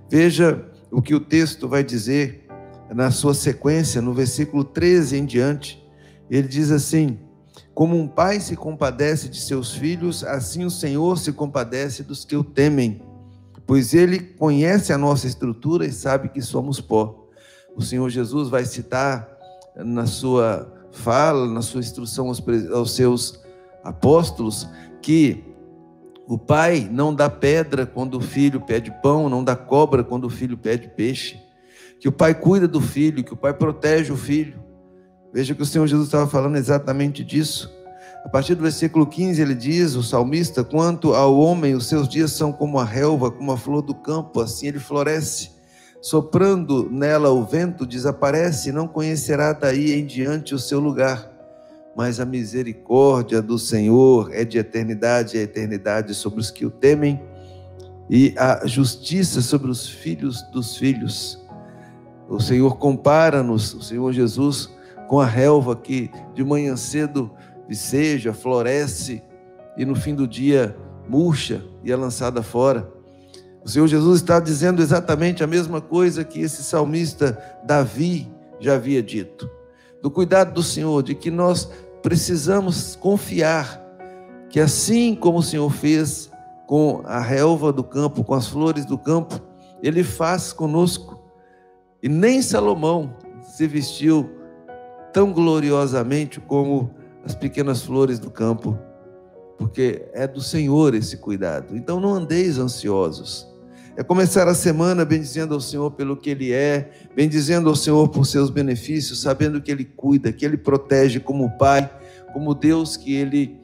Veja 0.09 0.65
o 0.91 1.03
que 1.03 1.15
o 1.15 1.21
texto 1.21 1.69
vai 1.69 1.83
dizer 1.83 2.47
na 2.95 3.11
sua 3.11 3.35
sequência, 3.35 4.01
no 4.01 4.15
versículo 4.15 4.65
13 4.65 5.19
em 5.19 5.27
diante. 5.27 5.85
Ele 6.31 6.47
diz 6.47 6.71
assim: 6.71 7.19
Como 7.75 7.97
um 7.97 8.07
pai 8.07 8.41
se 8.41 8.57
compadece 8.57 9.29
de 9.29 9.41
seus 9.41 9.75
filhos, 9.75 10.25
assim 10.25 10.65
o 10.65 10.71
Senhor 10.71 11.19
se 11.19 11.33
compadece 11.33 12.03
dos 12.03 12.25
que 12.25 12.37
o 12.37 12.45
temem, 12.45 13.03
pois 13.69 13.93
ele 13.93 14.19
conhece 14.19 14.95
a 14.95 14.99
nossa 14.99 15.27
estrutura 15.27 15.85
e 15.85 15.93
sabe 15.93 16.31
que 16.31 16.41
somos 16.41 16.81
pó. 16.81 17.29
O 17.77 17.83
Senhor 17.83 18.09
Jesus 18.09 18.49
vai 18.49 18.65
citar 18.65 19.29
na 19.77 20.07
sua 20.07 20.73
fala, 20.91 21.47
na 21.47 21.61
sua 21.61 21.81
instrução 21.81 22.29
aos, 22.29 22.43
aos 22.73 22.97
seus 22.97 23.39
apóstolos 23.85 24.67
que 25.03 25.45
o 26.27 26.39
pai 26.39 26.89
não 26.91 27.15
dá 27.15 27.29
pedra 27.29 27.85
quando 27.85 28.15
o 28.15 28.23
filho 28.23 28.59
pede 28.63 28.91
pão, 29.03 29.29
não 29.29 29.45
dá 29.45 29.55
cobra 29.55 30.03
quando 30.03 30.25
o 30.25 30.31
filho 30.31 30.57
pede 30.57 30.89
peixe. 30.89 31.39
Que 32.01 32.09
o 32.09 32.13
pai 32.13 32.35
cuida 32.35 32.67
do 32.67 32.81
filho, 32.81 33.23
que 33.23 33.35
o 33.35 33.37
pai 33.37 33.53
protege 33.53 34.11
o 34.11 34.17
filho. 34.17 34.59
Veja 35.31 35.55
que 35.55 35.63
o 35.63 35.67
Senhor 35.67 35.87
Jesus 35.87 36.09
estava 36.09 36.27
falando 36.27 36.57
exatamente 36.57 37.23
disso. 37.23 37.71
A 38.25 38.29
partir 38.29 38.55
do 38.55 38.63
versículo 38.63 39.07
15 39.07 39.41
ele 39.41 39.55
diz, 39.55 39.95
o 39.95 40.03
salmista, 40.03 40.63
quanto 40.63 41.15
ao 41.15 41.39
homem, 41.39 41.75
os 41.75 41.87
seus 41.87 42.09
dias 42.09 42.33
são 42.33 42.53
como 42.53 42.79
a 42.79 42.85
relva, 42.85 43.31
como 43.31 43.53
a 43.53 43.57
flor 43.57 43.83
do 43.83 43.95
campo, 43.95 44.41
assim 44.41 44.69
ele 44.69 44.79
floresce. 44.79 45.51
Soprando 46.01 46.89
nela 46.91 47.31
o 47.31 47.45
vento, 47.45 47.87
desaparece, 47.87 48.71
não 48.71 48.87
conhecerá 48.87 49.53
daí 49.53 49.93
em 49.93 50.05
diante 50.05 50.55
o 50.55 50.59
seu 50.59 50.79
lugar 50.79 51.39
mas 51.99 52.21
a 52.21 52.25
misericórdia 52.25 53.43
do 53.43 53.59
Senhor 53.59 54.31
é 54.33 54.45
de 54.45 54.57
eternidade 54.57 55.37
a 55.37 55.43
eternidade 55.43 56.15
sobre 56.15 56.39
os 56.39 56.49
que 56.49 56.65
o 56.65 56.71
temem, 56.71 57.21
e 58.09 58.33
a 58.39 58.65
justiça 58.65 59.43
sobre 59.43 59.69
os 59.69 59.89
filhos 59.89 60.41
dos 60.53 60.77
filhos. 60.77 61.45
O 62.29 62.39
Senhor 62.39 62.79
compara-nos, 62.79 63.75
o 63.75 63.83
Senhor 63.83 64.13
Jesus, 64.13 64.73
com 65.09 65.19
a 65.19 65.27
relva 65.27 65.75
que 65.75 66.09
de 66.37 66.45
manhã 66.45 66.77
cedo 66.77 67.33
viceja, 67.69 68.33
floresce 68.33 69.23
e 69.77 69.85
no 69.85 69.95
fim 69.95 70.15
do 70.15 70.27
dia 70.27 70.77
murcha 71.09 71.63
e 71.85 71.93
é 71.93 71.97
lançada 71.97 72.43
fora. 72.43 72.91
O 73.65 73.69
Senhor 73.69 73.87
Jesus 73.87 74.21
está 74.21 74.41
dizendo 74.41 74.81
exatamente 74.81 75.45
a 75.45 75.47
mesma 75.47 75.81
coisa 75.81 76.25
que 76.25 76.41
esse 76.41 76.63
salmista 76.63 77.39
Davi 77.65 78.31
já 78.59 78.75
havia 78.75 79.03
dito. 79.03 79.51
Do 80.03 80.11
cuidado 80.11 80.55
do 80.55 80.63
Senhor, 80.63 81.03
de 81.03 81.15
que 81.15 81.31
nós 81.31 81.69
precisamos 82.03 82.97
confiar 82.97 83.85
que 84.49 84.61
assim 84.61 85.15
como 85.15 85.39
o 85.39 85.43
Senhor 85.43 85.71
fez 85.71 86.31
com 86.67 87.03
a 87.05 87.21
relva 87.21 87.73
do 87.73 87.85
campo, 87.85 88.25
com 88.25 88.35
as 88.35 88.47
flores 88.47 88.85
do 88.85 88.97
campo, 88.97 89.41
Ele 89.83 90.03
faz 90.03 90.53
conosco. 90.53 91.19
E 92.03 92.09
nem 92.09 92.41
Salomão 92.41 93.15
se 93.43 93.67
vestiu 93.67 94.31
tão 95.13 95.33
gloriosamente 95.33 96.41
como 96.41 96.91
as 97.29 97.35
pequenas 97.35 97.83
flores 97.83 98.19
do 98.19 98.31
campo, 98.31 98.79
porque 99.59 100.09
é 100.15 100.27
do 100.27 100.41
Senhor 100.41 100.95
esse 100.95 101.19
cuidado. 101.19 101.77
Então 101.77 102.01
não 102.01 102.15
andeis 102.15 102.59
ansiosos. 102.59 103.47
É 103.97 104.03
começar 104.03 104.49
a 104.49 104.55
semana 104.55 105.05
bendizendo 105.05 105.53
ao 105.53 105.61
Senhor 105.61 105.91
pelo 105.91 106.17
que 106.17 106.31
Ele 106.31 106.53
é, 106.53 106.91
bendizendo 107.15 107.69
ao 107.69 107.77
Senhor 107.77 108.09
por 108.09 108.25
seus 108.25 108.49
benefícios, 108.49 109.21
sabendo 109.21 109.61
que 109.61 109.71
Ele 109.71 109.85
cuida, 109.85 110.33
que 110.33 110.45
Ele 110.45 110.57
protege 110.57 111.21
como 111.21 111.51
Pai, 111.59 111.91
como 112.33 112.55
Deus 112.55 112.97
que 112.97 113.15
Ele 113.15 113.61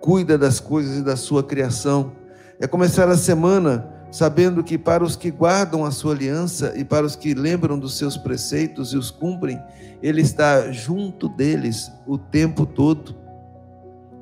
cuida 0.00 0.36
das 0.36 0.58
coisas 0.58 0.98
e 0.98 1.04
da 1.04 1.16
sua 1.16 1.44
criação. 1.44 2.12
É 2.58 2.66
começar 2.66 3.08
a 3.08 3.16
semana 3.16 3.97
sabendo 4.10 4.64
que 4.64 4.78
para 4.78 5.04
os 5.04 5.16
que 5.16 5.30
guardam 5.30 5.84
a 5.84 5.90
sua 5.90 6.14
aliança 6.14 6.72
e 6.76 6.84
para 6.84 7.04
os 7.04 7.14
que 7.14 7.34
lembram 7.34 7.78
dos 7.78 7.96
seus 7.96 8.16
preceitos 8.16 8.92
e 8.92 8.96
os 8.96 9.10
cumprem, 9.10 9.60
Ele 10.02 10.20
está 10.20 10.70
junto 10.72 11.28
deles 11.28 11.90
o 12.06 12.16
tempo 12.16 12.64
todo. 12.64 13.14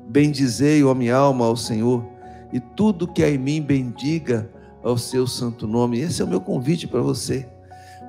Bendizei, 0.09 0.83
ó 0.83 0.93
minha 0.93 1.15
alma, 1.15 1.45
ao 1.45 1.55
Senhor, 1.55 2.05
e 2.51 2.59
tudo 2.59 3.07
que 3.07 3.23
há 3.23 3.29
em 3.29 3.37
mim 3.37 3.61
bendiga 3.61 4.49
ao 4.83 4.97
seu 4.97 5.27
santo 5.27 5.67
nome. 5.67 5.99
Esse 5.99 6.21
é 6.21 6.25
o 6.25 6.27
meu 6.27 6.41
convite 6.41 6.87
para 6.87 7.01
você. 7.01 7.47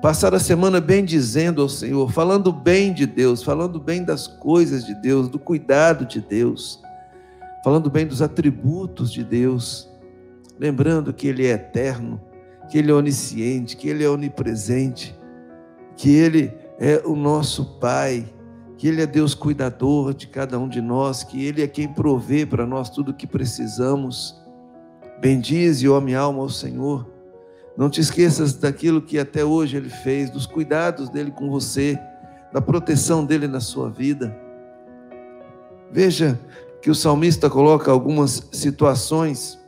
Passar 0.01 0.33
a 0.33 0.39
semana 0.39 0.79
bem 0.79 1.03
dizendo 1.03 1.61
ao 1.61 1.67
Senhor, 1.67 2.09
falando 2.09 2.53
bem 2.53 2.93
de 2.93 3.05
Deus, 3.05 3.43
falando 3.43 3.81
bem 3.81 4.01
das 4.01 4.27
coisas 4.27 4.85
de 4.85 4.95
Deus, 4.95 5.27
do 5.27 5.37
cuidado 5.37 6.05
de 6.05 6.21
Deus, 6.21 6.81
falando 7.65 7.89
bem 7.89 8.07
dos 8.07 8.21
atributos 8.21 9.11
de 9.11 9.25
Deus, 9.25 9.88
lembrando 10.59 11.13
que 11.13 11.27
Ele 11.27 11.47
é 11.47 11.51
eterno, 11.51 12.21
que 12.69 12.77
Ele 12.77 12.91
é 12.91 12.93
onisciente, 12.93 13.77
que 13.77 13.87
Ele 13.87 14.03
é 14.03 14.09
onipresente, 14.09 15.17
que 15.95 16.13
Ele 16.13 16.53
é 16.77 17.01
o 17.05 17.15
nosso 17.15 17.79
Pai, 17.79 18.27
que 18.77 18.87
Ele 18.87 19.01
é 19.01 19.07
Deus 19.07 19.33
cuidador 19.33 20.13
de 20.13 20.27
cada 20.27 20.59
um 20.59 20.67
de 20.67 20.81
nós, 20.81 21.23
que 21.23 21.43
Ele 21.43 21.63
é 21.63 21.67
quem 21.67 21.87
provê 21.87 22.45
para 22.45 22.65
nós 22.65 22.89
tudo 22.89 23.11
o 23.11 23.13
que 23.13 23.25
precisamos. 23.25 24.35
Bendize, 25.21 25.87
ó 25.87 25.99
minha 26.01 26.19
alma, 26.19 26.41
ao 26.41 26.49
Senhor. 26.49 27.07
Não 27.77 27.89
te 27.89 28.01
esqueças 28.01 28.53
daquilo 28.53 29.01
que 29.01 29.17
até 29.17 29.43
hoje 29.43 29.77
Ele 29.77 29.89
fez, 29.89 30.29
dos 30.29 30.45
cuidados 30.45 31.09
dele 31.09 31.31
com 31.31 31.49
você, 31.49 31.97
da 32.51 32.61
proteção 32.61 33.23
dele 33.23 33.47
na 33.47 33.61
sua 33.61 33.89
vida. 33.89 34.35
Veja 35.91 36.39
que 36.81 36.89
o 36.89 36.95
salmista 36.95 37.49
coloca 37.49 37.89
algumas 37.91 38.47
situações 38.51 39.58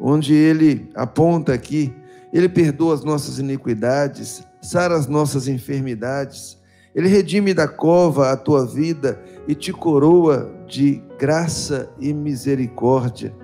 onde 0.00 0.34
ele 0.34 0.90
aponta 0.94 1.52
aqui, 1.52 1.94
ele 2.32 2.48
perdoa 2.48 2.94
as 2.94 3.04
nossas 3.04 3.38
iniquidades, 3.38 4.46
sara 4.60 4.94
as 4.94 5.06
nossas 5.06 5.48
enfermidades, 5.48 6.58
ele 6.94 7.08
redime 7.08 7.54
da 7.54 7.66
cova 7.66 8.30
a 8.30 8.36
tua 8.36 8.66
vida 8.66 9.20
e 9.48 9.54
te 9.54 9.72
coroa 9.72 10.52
de 10.66 11.02
graça 11.18 11.90
e 11.98 12.12
misericórdia. 12.12 13.34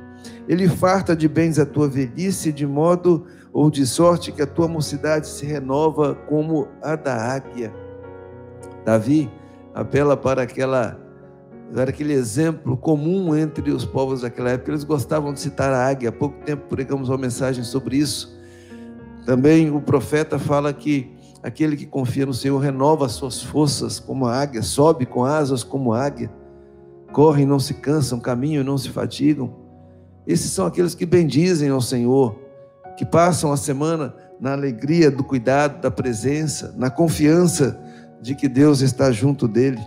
Ele 0.47 0.69
farta 0.69 1.17
de 1.17 1.29
bens 1.29 1.59
a 1.59 1.67
tua 1.67 1.89
velhice, 1.89 2.53
de 2.53 2.67
modo 2.67 3.27
ou 3.53 3.71
de 3.71 3.87
sorte 3.87 4.33
que 4.33 4.43
a 4.43 4.47
tua 4.47 4.69
mocidade 4.69 5.27
se 5.27 5.47
renova 5.47 6.15
como 6.15 6.69
a 6.83 6.95
da 6.95 7.15
águia. 7.15 7.73
Davi 8.85 9.31
apela 9.75 10.17
para 10.17 10.43
aquela 10.43 10.99
era 11.75 11.91
aquele 11.91 12.13
exemplo 12.13 12.77
comum 12.77 13.37
entre 13.37 13.71
os 13.71 13.85
povos 13.85 14.23
daquela 14.23 14.51
época. 14.51 14.71
Eles 14.71 14.85
gostavam 14.85 15.33
de 15.33 15.41
citar 15.41 15.73
a 15.73 15.87
águia. 15.87 16.09
Há 16.09 16.13
pouco 16.13 16.43
tempo 16.45 16.67
pregamos 16.69 17.09
uma 17.09 17.19
mensagem 17.19 17.63
sobre 17.63 17.97
isso. 17.97 18.37
Também 19.27 19.71
o 19.71 19.81
profeta 19.81 20.39
fala 20.39 20.73
que 20.73 21.15
aquele 21.43 21.77
que 21.77 21.87
confia 21.87 22.25
no 22.25 22.33
Senhor 22.33 22.59
renova 22.59 23.07
as 23.07 23.13
suas 23.13 23.43
forças 23.43 24.01
como 24.01 24.27
a 24.27 24.35
águia, 24.35 24.63
sobe 24.63 25.05
com 25.05 25.25
asas 25.25 25.63
como 25.63 25.93
a 25.93 26.03
águia, 26.03 26.31
correm 27.13 27.45
e 27.45 27.47
não 27.47 27.61
se 27.61 27.75
cansam, 27.75 28.19
caminham 28.19 28.63
e 28.63 28.67
não 28.67 28.79
se 28.79 28.89
fatigam. 28.89 29.55
Esses 30.27 30.51
são 30.51 30.67
aqueles 30.67 30.95
que 30.95 31.07
bendizem 31.07 31.69
ao 31.69 31.81
Senhor, 31.81 32.39
que 32.97 33.05
passam 33.05 33.53
a 33.53 33.57
semana 33.57 34.15
na 34.41 34.53
alegria 34.53 35.11
do 35.11 35.23
cuidado, 35.23 35.81
da 35.81 35.91
presença, 35.91 36.75
na 36.77 36.91
confiança 36.91 37.79
de 38.21 38.35
que 38.35 38.49
Deus 38.49 38.81
está 38.81 39.13
junto 39.13 39.47
dele. 39.47 39.81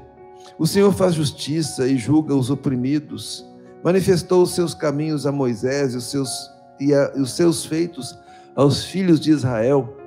O 0.57 0.67
Senhor 0.67 0.91
faz 0.93 1.13
justiça 1.13 1.87
e 1.87 1.97
julga 1.97 2.35
os 2.35 2.49
oprimidos. 2.49 3.45
Manifestou 3.83 4.43
os 4.43 4.53
seus 4.53 4.73
caminhos 4.73 5.25
a 5.25 5.31
Moisés 5.31 5.93
e 5.93 5.97
os 5.97 6.11
seus, 6.11 6.51
e, 6.79 6.93
a, 6.93 7.11
e 7.15 7.21
os 7.21 7.33
seus 7.33 7.65
feitos 7.65 8.17
aos 8.55 8.83
filhos 8.83 9.19
de 9.19 9.31
Israel. 9.31 9.97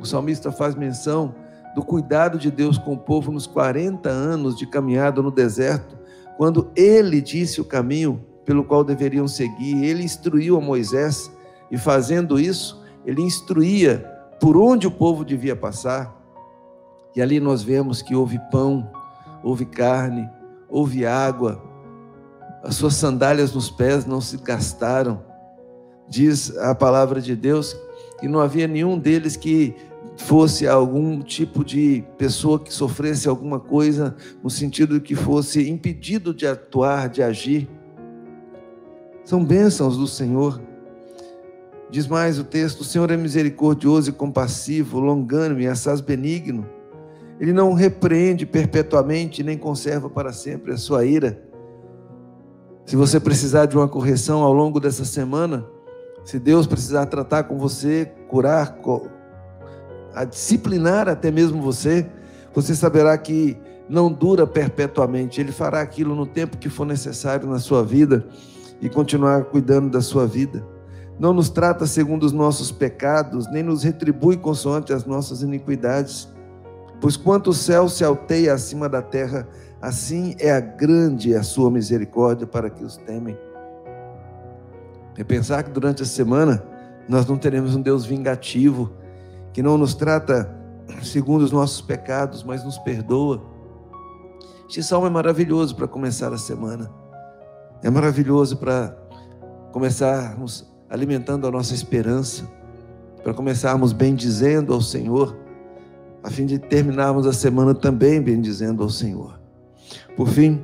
O 0.00 0.04
salmista 0.04 0.50
faz 0.50 0.74
menção 0.74 1.34
do 1.74 1.82
cuidado 1.82 2.38
de 2.38 2.50
Deus 2.50 2.78
com 2.78 2.94
o 2.94 2.98
povo 2.98 3.32
nos 3.32 3.46
40 3.46 4.08
anos 4.08 4.56
de 4.56 4.66
caminhada 4.66 5.20
no 5.20 5.30
deserto, 5.30 5.98
quando 6.36 6.70
ele 6.76 7.20
disse 7.20 7.60
o 7.60 7.64
caminho 7.64 8.24
pelo 8.44 8.64
qual 8.64 8.84
deveriam 8.84 9.26
seguir, 9.26 9.84
ele 9.84 10.04
instruiu 10.04 10.56
a 10.56 10.60
Moisés, 10.60 11.30
e 11.70 11.78
fazendo 11.78 12.38
isso, 12.38 12.82
ele 13.04 13.22
instruía 13.22 13.98
por 14.40 14.56
onde 14.56 14.86
o 14.86 14.90
povo 14.90 15.24
devia 15.24 15.56
passar. 15.56 16.14
E 17.16 17.22
ali 17.22 17.40
nós 17.40 17.62
vemos 17.62 18.02
que 18.02 18.14
houve 18.14 18.38
pão, 18.50 18.88
houve 19.44 19.66
carne, 19.66 20.28
houve 20.68 21.04
água, 21.04 21.62
as 22.62 22.76
suas 22.76 22.94
sandálias 22.94 23.52
nos 23.52 23.70
pés 23.70 24.06
não 24.06 24.22
se 24.22 24.38
gastaram. 24.38 25.22
Diz 26.08 26.56
a 26.56 26.74
palavra 26.74 27.20
de 27.20 27.36
Deus 27.36 27.76
que 28.18 28.26
não 28.26 28.40
havia 28.40 28.66
nenhum 28.66 28.98
deles 28.98 29.36
que 29.36 29.76
fosse 30.16 30.66
algum 30.66 31.20
tipo 31.20 31.62
de 31.62 32.02
pessoa 32.16 32.58
que 32.58 32.72
sofresse 32.72 33.28
alguma 33.28 33.60
coisa 33.60 34.16
no 34.42 34.48
sentido 34.48 34.94
de 34.98 35.00
que 35.00 35.14
fosse 35.14 35.68
impedido 35.68 36.32
de 36.32 36.46
atuar, 36.46 37.10
de 37.10 37.22
agir. 37.22 37.68
São 39.24 39.44
bênçãos 39.44 39.98
do 39.98 40.06
Senhor. 40.06 40.60
Diz 41.90 42.06
mais 42.06 42.38
o 42.38 42.44
texto: 42.44 42.80
o 42.80 42.84
Senhor 42.84 43.10
é 43.10 43.16
misericordioso 43.16 44.08
e 44.08 44.12
compassivo, 44.12 45.00
longânimo 45.00 45.60
e 45.60 45.66
assaz 45.66 46.00
benigno 46.00 46.66
ele 47.40 47.52
não 47.52 47.72
repreende 47.72 48.46
perpetuamente, 48.46 49.42
nem 49.42 49.58
conserva 49.58 50.08
para 50.08 50.32
sempre 50.32 50.72
a 50.72 50.76
sua 50.76 51.04
ira. 51.04 51.42
Se 52.86 52.96
você 52.96 53.18
precisar 53.18 53.66
de 53.66 53.76
uma 53.76 53.88
correção 53.88 54.42
ao 54.42 54.52
longo 54.52 54.78
dessa 54.78 55.04
semana, 55.04 55.66
se 56.24 56.38
Deus 56.38 56.66
precisar 56.66 57.06
tratar 57.06 57.44
com 57.44 57.58
você, 57.58 58.10
curar, 58.28 58.78
a 60.14 60.24
disciplinar 60.24 61.08
até 61.08 61.30
mesmo 61.30 61.60
você, 61.60 62.06
você 62.54 62.74
saberá 62.74 63.16
que 63.18 63.56
não 63.88 64.12
dura 64.12 64.46
perpetuamente. 64.46 65.40
Ele 65.40 65.52
fará 65.52 65.80
aquilo 65.80 66.14
no 66.14 66.26
tempo 66.26 66.56
que 66.56 66.68
for 66.68 66.86
necessário 66.86 67.48
na 67.48 67.58
sua 67.58 67.82
vida 67.82 68.26
e 68.80 68.88
continuar 68.88 69.44
cuidando 69.44 69.90
da 69.90 70.00
sua 70.00 70.26
vida. 70.26 70.64
Não 71.18 71.32
nos 71.32 71.48
trata 71.48 71.86
segundo 71.86 72.24
os 72.24 72.32
nossos 72.32 72.72
pecados, 72.72 73.50
nem 73.50 73.62
nos 73.62 73.82
retribui 73.82 74.36
consoante 74.36 74.92
as 74.92 75.04
nossas 75.04 75.42
iniquidades. 75.42 76.28
Pois 77.04 77.18
quanto 77.18 77.50
o 77.50 77.52
céu 77.52 77.86
se 77.86 78.02
alteia 78.02 78.54
acima 78.54 78.88
da 78.88 79.02
terra, 79.02 79.46
assim 79.78 80.34
é 80.38 80.50
a 80.50 80.58
grande 80.58 81.34
a 81.34 81.42
sua 81.42 81.70
misericórdia 81.70 82.46
para 82.46 82.70
que 82.70 82.82
os 82.82 82.96
temem. 82.96 83.36
Repensar 85.14 85.64
que 85.64 85.70
durante 85.70 86.02
a 86.02 86.06
semana 86.06 86.64
nós 87.06 87.26
não 87.26 87.36
teremos 87.36 87.76
um 87.76 87.82
Deus 87.82 88.06
vingativo, 88.06 88.90
que 89.52 89.62
não 89.62 89.76
nos 89.76 89.94
trata 89.94 90.50
segundo 91.02 91.42
os 91.42 91.52
nossos 91.52 91.82
pecados, 91.82 92.42
mas 92.42 92.64
nos 92.64 92.78
perdoa. 92.78 93.42
Este 94.66 94.82
salmo 94.82 95.06
é 95.06 95.10
maravilhoso 95.10 95.76
para 95.76 95.86
começar 95.86 96.32
a 96.32 96.38
semana. 96.38 96.90
É 97.82 97.90
maravilhoso 97.90 98.56
para 98.56 98.96
começarmos 99.72 100.66
alimentando 100.88 101.46
a 101.46 101.50
nossa 101.50 101.74
esperança, 101.74 102.50
para 103.22 103.34
começarmos 103.34 103.92
bendizendo 103.92 104.72
ao 104.72 104.80
Senhor 104.80 105.43
a 106.24 106.30
fim 106.30 106.46
de 106.46 106.58
terminarmos 106.58 107.26
a 107.26 107.32
semana 107.34 107.74
também 107.74 108.20
bendizendo 108.20 108.82
ao 108.82 108.88
Senhor. 108.88 109.38
Por 110.16 110.26
fim, 110.26 110.62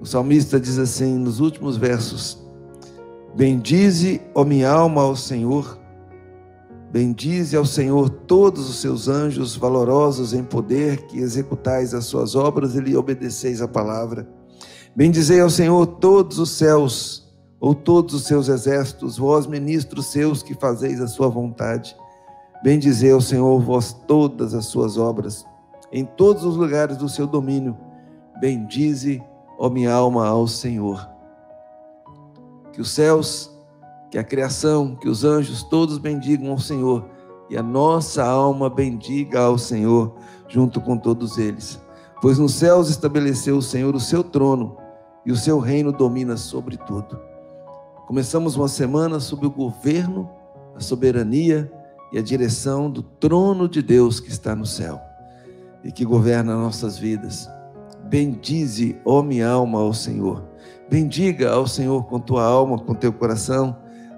o 0.00 0.06
salmista 0.06 0.58
diz 0.58 0.78
assim 0.78 1.18
nos 1.18 1.38
últimos 1.38 1.76
versos: 1.76 2.42
Bendize, 3.36 4.22
ó 4.34 4.44
minha 4.44 4.70
alma, 4.70 5.02
ao 5.02 5.14
Senhor. 5.14 5.78
Bendize 6.90 7.54
ao 7.54 7.66
Senhor 7.66 8.08
todos 8.08 8.70
os 8.70 8.80
seus 8.80 9.06
anjos 9.06 9.54
valorosos 9.54 10.32
em 10.32 10.42
poder, 10.42 11.06
que 11.08 11.18
executais 11.18 11.92
as 11.92 12.06
suas 12.06 12.34
obras 12.34 12.74
e 12.74 12.80
lhe 12.80 12.96
obedeceis 12.96 13.60
a 13.60 13.68
palavra. 13.68 14.26
Bendizei 14.96 15.40
ao 15.40 15.50
Senhor 15.50 15.86
todos 15.86 16.38
os 16.38 16.50
céus, 16.52 17.30
ou 17.60 17.74
todos 17.74 18.14
os 18.14 18.24
seus 18.24 18.48
exércitos, 18.48 19.18
vós 19.18 19.46
ministros 19.46 20.06
seus 20.06 20.42
que 20.42 20.54
fazeis 20.54 21.02
a 21.02 21.06
sua 21.06 21.28
vontade. 21.28 21.94
Bendizei 22.62 23.12
ao 23.12 23.20
Senhor 23.20 23.60
vós 23.60 23.92
todas 23.92 24.54
as 24.54 24.66
suas 24.66 24.98
obras, 24.98 25.46
em 25.92 26.04
todos 26.04 26.44
os 26.44 26.56
lugares 26.56 26.96
do 26.96 27.08
seu 27.08 27.26
domínio. 27.26 27.76
Bendize, 28.40 29.22
ó 29.58 29.68
minha 29.68 29.92
alma, 29.92 30.26
ao 30.26 30.46
Senhor. 30.46 31.08
Que 32.72 32.80
os 32.80 32.90
céus, 32.90 33.50
que 34.10 34.18
a 34.18 34.24
criação, 34.24 34.96
que 34.96 35.08
os 35.08 35.24
anjos 35.24 35.62
todos 35.62 35.98
bendigam 35.98 36.50
ao 36.50 36.58
Senhor 36.58 37.04
e 37.48 37.56
a 37.56 37.62
nossa 37.62 38.24
alma 38.24 38.68
bendiga 38.68 39.40
ao 39.40 39.56
Senhor 39.56 40.14
junto 40.48 40.80
com 40.80 40.96
todos 40.96 41.38
eles. 41.38 41.80
Pois 42.20 42.38
nos 42.38 42.54
céus 42.54 42.90
estabeleceu 42.90 43.56
o 43.56 43.62
Senhor 43.62 43.94
o 43.94 44.00
seu 44.00 44.24
trono 44.24 44.76
e 45.24 45.30
o 45.30 45.36
seu 45.36 45.58
reino 45.58 45.92
domina 45.92 46.36
sobre 46.36 46.76
tudo. 46.76 47.18
Começamos 48.06 48.56
uma 48.56 48.68
semana 48.68 49.20
sob 49.20 49.46
o 49.46 49.50
governo, 49.50 50.28
a 50.74 50.80
soberania 50.80 51.70
e 52.12 52.18
a 52.18 52.22
direção 52.22 52.90
do 52.90 53.02
trono 53.02 53.68
de 53.68 53.82
Deus 53.82 54.20
que 54.20 54.30
está 54.30 54.54
no 54.54 54.66
céu 54.66 55.00
e 55.84 55.92
que 55.92 56.04
governa 56.04 56.54
nossas 56.54 56.98
vidas. 56.98 57.48
Bendize, 58.04 58.96
ó 59.04 59.22
minha 59.22 59.48
alma, 59.48 59.78
ao 59.80 59.92
Senhor. 59.92 60.44
Bendiga 60.90 61.50
ao 61.50 61.66
Senhor 61.66 62.06
com 62.06 62.18
tua 62.18 62.44
alma, 62.44 62.78
com 62.78 62.94
teu 62.94 63.12
coração. 63.12 63.76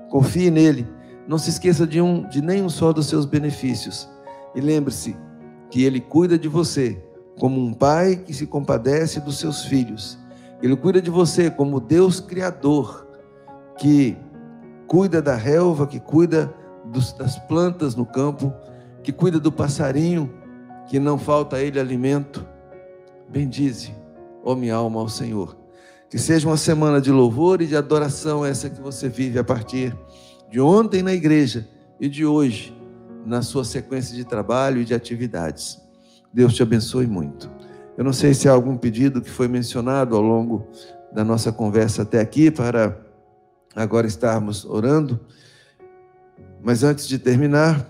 Confie 0.09 0.50
nele. 0.50 0.87
Não 1.26 1.38
se 1.38 1.50
esqueça 1.50 1.87
de, 1.87 2.00
um, 2.00 2.29
de 2.29 2.40
nenhum 2.40 2.68
só 2.68 2.92
dos 2.92 3.07
seus 3.07 3.24
benefícios. 3.24 4.09
E 4.55 4.61
lembre-se 4.61 5.16
que 5.70 5.85
ele 5.85 6.00
cuida 6.00 6.38
de 6.38 6.48
você 6.48 7.03
como 7.38 7.61
um 7.61 7.72
pai 7.72 8.16
que 8.16 8.35
se 8.35 8.46
compadece 8.46 9.20
dos 9.20 9.38
seus 9.38 9.64
filhos. 9.64 10.18
Ele 10.62 10.76
cuida 10.76 11.00
de 11.00 11.11
você 11.11 11.50
como 11.50 11.81
Deus 11.81 12.20
Criador, 12.20 13.07
que 13.79 14.16
cuida 14.87 15.22
da 15.22 15.35
relva, 15.35 15.87
que 15.87 15.98
cuida 15.98 16.55
dos, 16.90 17.12
das 17.12 17.38
plantas 17.38 17.94
no 17.94 18.05
campo, 18.05 18.53
que 19.03 19.12
cuida 19.12 19.38
do 19.38 19.50
passarinho, 19.50 20.33
que 20.88 20.98
não 20.98 21.18
falta 21.18 21.57
a 21.57 21.62
ele 21.62 21.79
alimento. 21.79 22.46
Bendize, 23.29 23.94
ó 24.44 24.55
minha 24.55 24.74
alma, 24.74 25.00
ao 25.00 25.09
Senhor. 25.09 25.57
Que 26.09 26.18
seja 26.18 26.48
uma 26.48 26.57
semana 26.57 27.00
de 27.00 27.11
louvor 27.11 27.62
e 27.62 27.66
de 27.66 27.76
adoração 27.76 28.44
essa 28.44 28.68
que 28.68 28.81
você 28.81 29.09
vive 29.09 29.38
a 29.38 29.44
partir 29.44 29.96
de 30.50 30.61
ontem 30.61 31.03
na 31.03 31.14
igreja 31.14 31.68
e 32.00 32.09
de 32.09 32.26
hoje 32.26 32.76
na 33.24 33.42
sua 33.42 33.64
sequência 33.64 34.16
de 34.16 34.24
trabalho 34.24 34.81
e 34.81 34.85
de 34.85 34.94
atividades. 34.94 35.81
Deus 36.33 36.55
te 36.55 36.62
abençoe 36.62 37.07
muito. 37.07 37.50
Eu 37.96 38.05
não 38.05 38.12
sei 38.12 38.35
se 38.35 38.48
há 38.48 38.53
algum 38.53 38.76
pedido 38.76 39.20
que 39.20 39.31
foi 39.31 39.46
mencionado 39.46 40.16
ao 40.16 40.22
longo 40.22 40.66
da 41.12 41.24
nossa 41.24 41.53
conversa 41.53 42.03
até 42.03 42.20
aqui 42.20 42.50
para 42.50 42.98
agora 43.74 44.07
estarmos 44.07 44.64
orando. 44.64 45.20
Mas 46.62 46.84
antes 46.84 47.08
de 47.08 47.18
terminar, 47.18 47.88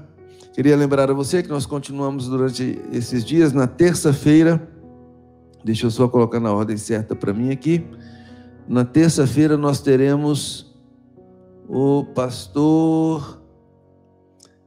queria 0.52 0.76
lembrar 0.76 1.11
a 1.11 1.14
você 1.14 1.42
que 1.42 1.48
nós 1.48 1.66
continuamos 1.66 2.28
durante 2.28 2.80
esses 2.92 3.24
dias, 3.24 3.52
na 3.52 3.66
terça-feira, 3.66 4.68
deixa 5.64 5.87
eu 5.87 5.90
só 5.90 6.09
colocar 6.09 6.40
na 6.40 6.52
ordem 6.52 6.76
certa 6.76 7.14
para 7.14 7.33
mim 7.33 7.50
aqui. 7.50 7.85
Na 8.68 8.85
terça-feira 8.85 9.56
nós 9.56 9.80
teremos 9.80 10.74
o 11.68 12.04
pastor 12.14 13.40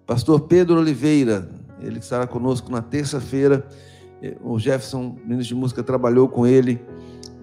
pastor 0.05 0.41
Pedro 0.41 0.79
Oliveira, 0.79 1.49
ele 1.81 1.99
estará 1.99 2.27
conosco 2.27 2.71
na 2.71 2.81
terça-feira. 2.81 3.65
O 4.41 4.59
Jefferson, 4.59 5.17
ministro 5.25 5.55
de 5.55 5.55
música, 5.55 5.83
trabalhou 5.83 6.29
com 6.29 6.47
ele 6.47 6.79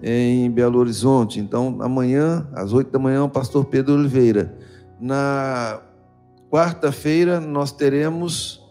em 0.01 0.49
Belo 0.49 0.79
Horizonte. 0.79 1.39
Então, 1.39 1.77
amanhã, 1.79 2.47
às 2.53 2.73
oito 2.73 2.91
da 2.91 2.97
manhã, 2.97 3.23
o 3.23 3.29
pastor 3.29 3.65
Pedro 3.65 3.93
Oliveira. 3.93 4.57
Na 4.99 5.79
quarta-feira, 6.51 7.39
nós 7.39 7.71
teremos 7.71 8.61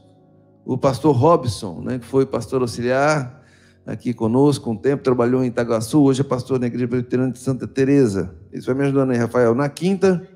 o 0.66 0.76
pastor 0.76 1.16
Robson, 1.16 1.80
né, 1.80 1.98
que 1.98 2.04
foi 2.04 2.26
pastor 2.26 2.60
auxiliar 2.60 3.42
aqui 3.86 4.12
conosco 4.12 4.70
um 4.70 4.76
tempo, 4.76 5.02
trabalhou 5.02 5.42
em 5.42 5.46
Itaguaçu, 5.46 6.02
hoje 6.02 6.20
é 6.20 6.24
pastor 6.24 6.60
na 6.60 6.66
Igreja 6.66 6.86
Presbiteriana 6.86 7.32
de 7.32 7.38
Santa 7.38 7.66
Teresa. 7.66 8.34
Isso 8.52 8.66
vai 8.66 8.74
me 8.74 8.82
ajudando 8.84 9.12
aí, 9.12 9.16
Rafael. 9.16 9.54
Na 9.54 9.66
quinta, 9.70 10.28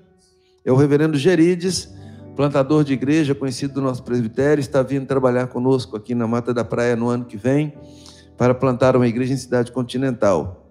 é 0.64 0.72
o 0.72 0.74
reverendo 0.74 1.18
Gerides, 1.18 1.92
plantador 2.34 2.82
de 2.82 2.94
igreja, 2.94 3.34
conhecido 3.34 3.74
do 3.74 3.82
nosso 3.82 4.02
presbitério, 4.02 4.60
está 4.60 4.82
vindo 4.82 5.06
trabalhar 5.06 5.46
conosco 5.48 5.98
aqui 5.98 6.14
na 6.14 6.26
Mata 6.26 6.54
da 6.54 6.64
Praia 6.64 6.96
no 6.96 7.10
ano 7.10 7.26
que 7.26 7.36
vem, 7.36 7.74
para 8.38 8.54
plantar 8.54 8.96
uma 8.96 9.06
igreja 9.06 9.34
em 9.34 9.36
cidade 9.36 9.70
continental. 9.70 10.66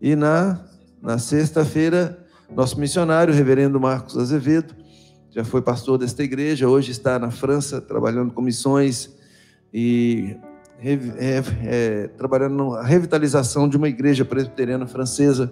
E 0.00 0.14
na, 0.14 0.64
na 1.02 1.18
sexta-feira, 1.18 2.24
nosso 2.54 2.78
missionário, 2.78 3.34
o 3.34 3.36
reverendo 3.36 3.80
Marcos 3.80 4.16
Azevedo, 4.16 4.81
já 5.32 5.42
foi 5.42 5.62
pastor 5.62 5.96
desta 5.96 6.22
igreja, 6.22 6.68
hoje 6.68 6.90
está 6.90 7.18
na 7.18 7.30
França 7.30 7.80
trabalhando 7.80 8.34
com 8.34 8.42
missões 8.42 9.16
e 9.72 10.36
é, 10.78 11.42
é, 11.64 12.08
trabalhando 12.08 12.72
na 12.72 12.82
revitalização 12.82 13.66
de 13.66 13.78
uma 13.78 13.88
igreja 13.88 14.26
presbiteriana 14.26 14.86
francesa. 14.86 15.50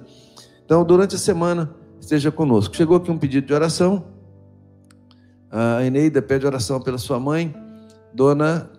Então, 0.67 0.85
durante 0.85 1.17
a 1.17 1.19
semana, 1.19 1.75
esteja 1.99 2.31
conosco. 2.31 2.77
Chegou 2.77 2.99
aqui 2.99 3.11
um 3.11 3.17
pedido 3.17 3.47
de 3.47 3.55
oração. 3.55 4.05
A 5.51 5.83
Eneida 5.83 6.21
pede 6.21 6.47
oração 6.47 6.79
pela 6.79 6.99
sua 6.99 7.19
mãe, 7.19 7.55
Dona 8.13 8.71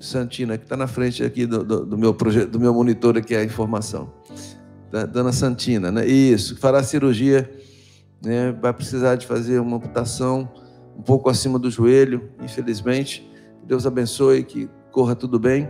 Santina, 0.00 0.58
que 0.58 0.64
está 0.64 0.76
na 0.76 0.88
frente 0.88 1.22
aqui 1.22 1.46
do, 1.46 1.62
do, 1.62 1.86
do, 1.86 1.96
meu 1.96 2.12
projeto, 2.12 2.50
do 2.50 2.58
meu 2.58 2.74
monitor 2.74 3.16
aqui 3.16 3.36
a 3.36 3.44
informação. 3.44 4.12
Da 4.90 5.06
Dona 5.06 5.30
Santina, 5.30 5.92
né? 5.92 6.04
Isso, 6.04 6.56
fará 6.58 6.82
cirurgia 6.82 7.48
né, 8.22 8.52
vai 8.52 8.72
precisar 8.72 9.16
de 9.16 9.26
fazer 9.26 9.60
uma 9.60 9.76
amputação 9.76 10.48
um 10.96 11.02
pouco 11.02 11.30
acima 11.30 11.58
do 11.58 11.70
joelho, 11.70 12.30
infelizmente. 12.42 13.28
Deus 13.64 13.86
abençoe, 13.86 14.44
que 14.44 14.68
corra 14.90 15.14
tudo 15.14 15.38
bem. 15.38 15.68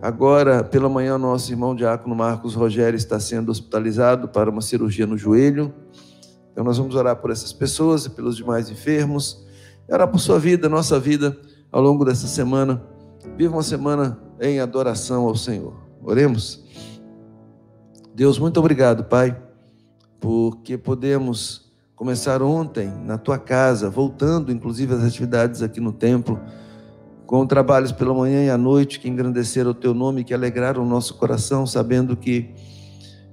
Agora, 0.00 0.64
pela 0.64 0.88
manhã, 0.88 1.16
nosso 1.16 1.52
irmão 1.52 1.74
diácono 1.74 2.14
Marcos 2.16 2.54
Rogério 2.54 2.96
está 2.96 3.20
sendo 3.20 3.50
hospitalizado 3.50 4.28
para 4.28 4.50
uma 4.50 4.60
cirurgia 4.60 5.06
no 5.06 5.16
joelho. 5.16 5.72
Então, 6.50 6.64
nós 6.64 6.78
vamos 6.78 6.94
orar 6.96 7.16
por 7.16 7.30
essas 7.30 7.52
pessoas 7.52 8.06
e 8.06 8.10
pelos 8.10 8.36
demais 8.36 8.68
enfermos. 8.68 9.46
Orar 9.88 10.08
por 10.08 10.18
sua 10.18 10.38
vida, 10.38 10.68
nossa 10.68 10.98
vida, 10.98 11.38
ao 11.70 11.80
longo 11.80 12.04
dessa 12.04 12.26
semana. 12.26 12.82
Viva 13.36 13.54
uma 13.54 13.62
semana 13.62 14.18
em 14.40 14.58
adoração 14.58 15.28
ao 15.28 15.36
Senhor. 15.36 15.74
Oremos. 16.02 16.64
Deus, 18.14 18.38
muito 18.38 18.58
obrigado, 18.58 19.04
Pai, 19.04 19.40
porque 20.20 20.76
podemos 20.76 21.71
começaram 21.96 22.50
ontem 22.50 22.92
na 23.04 23.18
tua 23.18 23.38
casa, 23.38 23.88
voltando 23.88 24.50
inclusive 24.50 24.94
às 24.94 25.04
atividades 25.04 25.62
aqui 25.62 25.80
no 25.80 25.92
templo, 25.92 26.40
com 27.26 27.46
trabalhos 27.46 27.92
pela 27.92 28.12
manhã 28.12 28.44
e 28.44 28.50
à 28.50 28.58
noite 28.58 29.00
que 29.00 29.08
engrandeceram 29.08 29.70
o 29.70 29.74
teu 29.74 29.94
nome, 29.94 30.24
que 30.24 30.34
alegraram 30.34 30.82
o 30.82 30.88
nosso 30.88 31.14
coração, 31.14 31.66
sabendo 31.66 32.16
que 32.16 32.50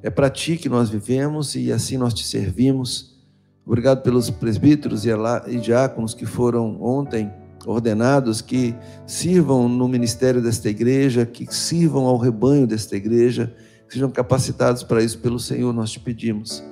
é 0.01 0.09
para 0.09 0.29
ti 0.29 0.55
que 0.55 0.69
nós 0.69 0.89
vivemos 0.89 1.55
e 1.55 1.71
assim 1.71 1.97
nós 1.97 2.13
te 2.13 2.25
servimos. 2.25 3.17
Obrigado 3.65 4.01
pelos 4.01 4.29
presbíteros 4.29 5.05
e 5.05 5.59
diáconos 5.59 6.13
que 6.13 6.25
foram 6.25 6.81
ontem 6.81 7.31
ordenados, 7.65 8.41
que 8.41 8.73
sirvam 9.05 9.67
no 9.67 9.87
ministério 9.87 10.41
desta 10.41 10.69
igreja, 10.69 11.25
que 11.25 11.53
sirvam 11.53 12.05
ao 12.05 12.17
rebanho 12.17 12.65
desta 12.65 12.95
igreja, 12.95 13.53
que 13.87 13.93
sejam 13.93 14.09
capacitados 14.09 14.81
para 14.81 15.03
isso 15.03 15.19
pelo 15.19 15.39
Senhor, 15.39 15.73
nós 15.73 15.91
te 15.91 15.99
pedimos. 15.99 16.63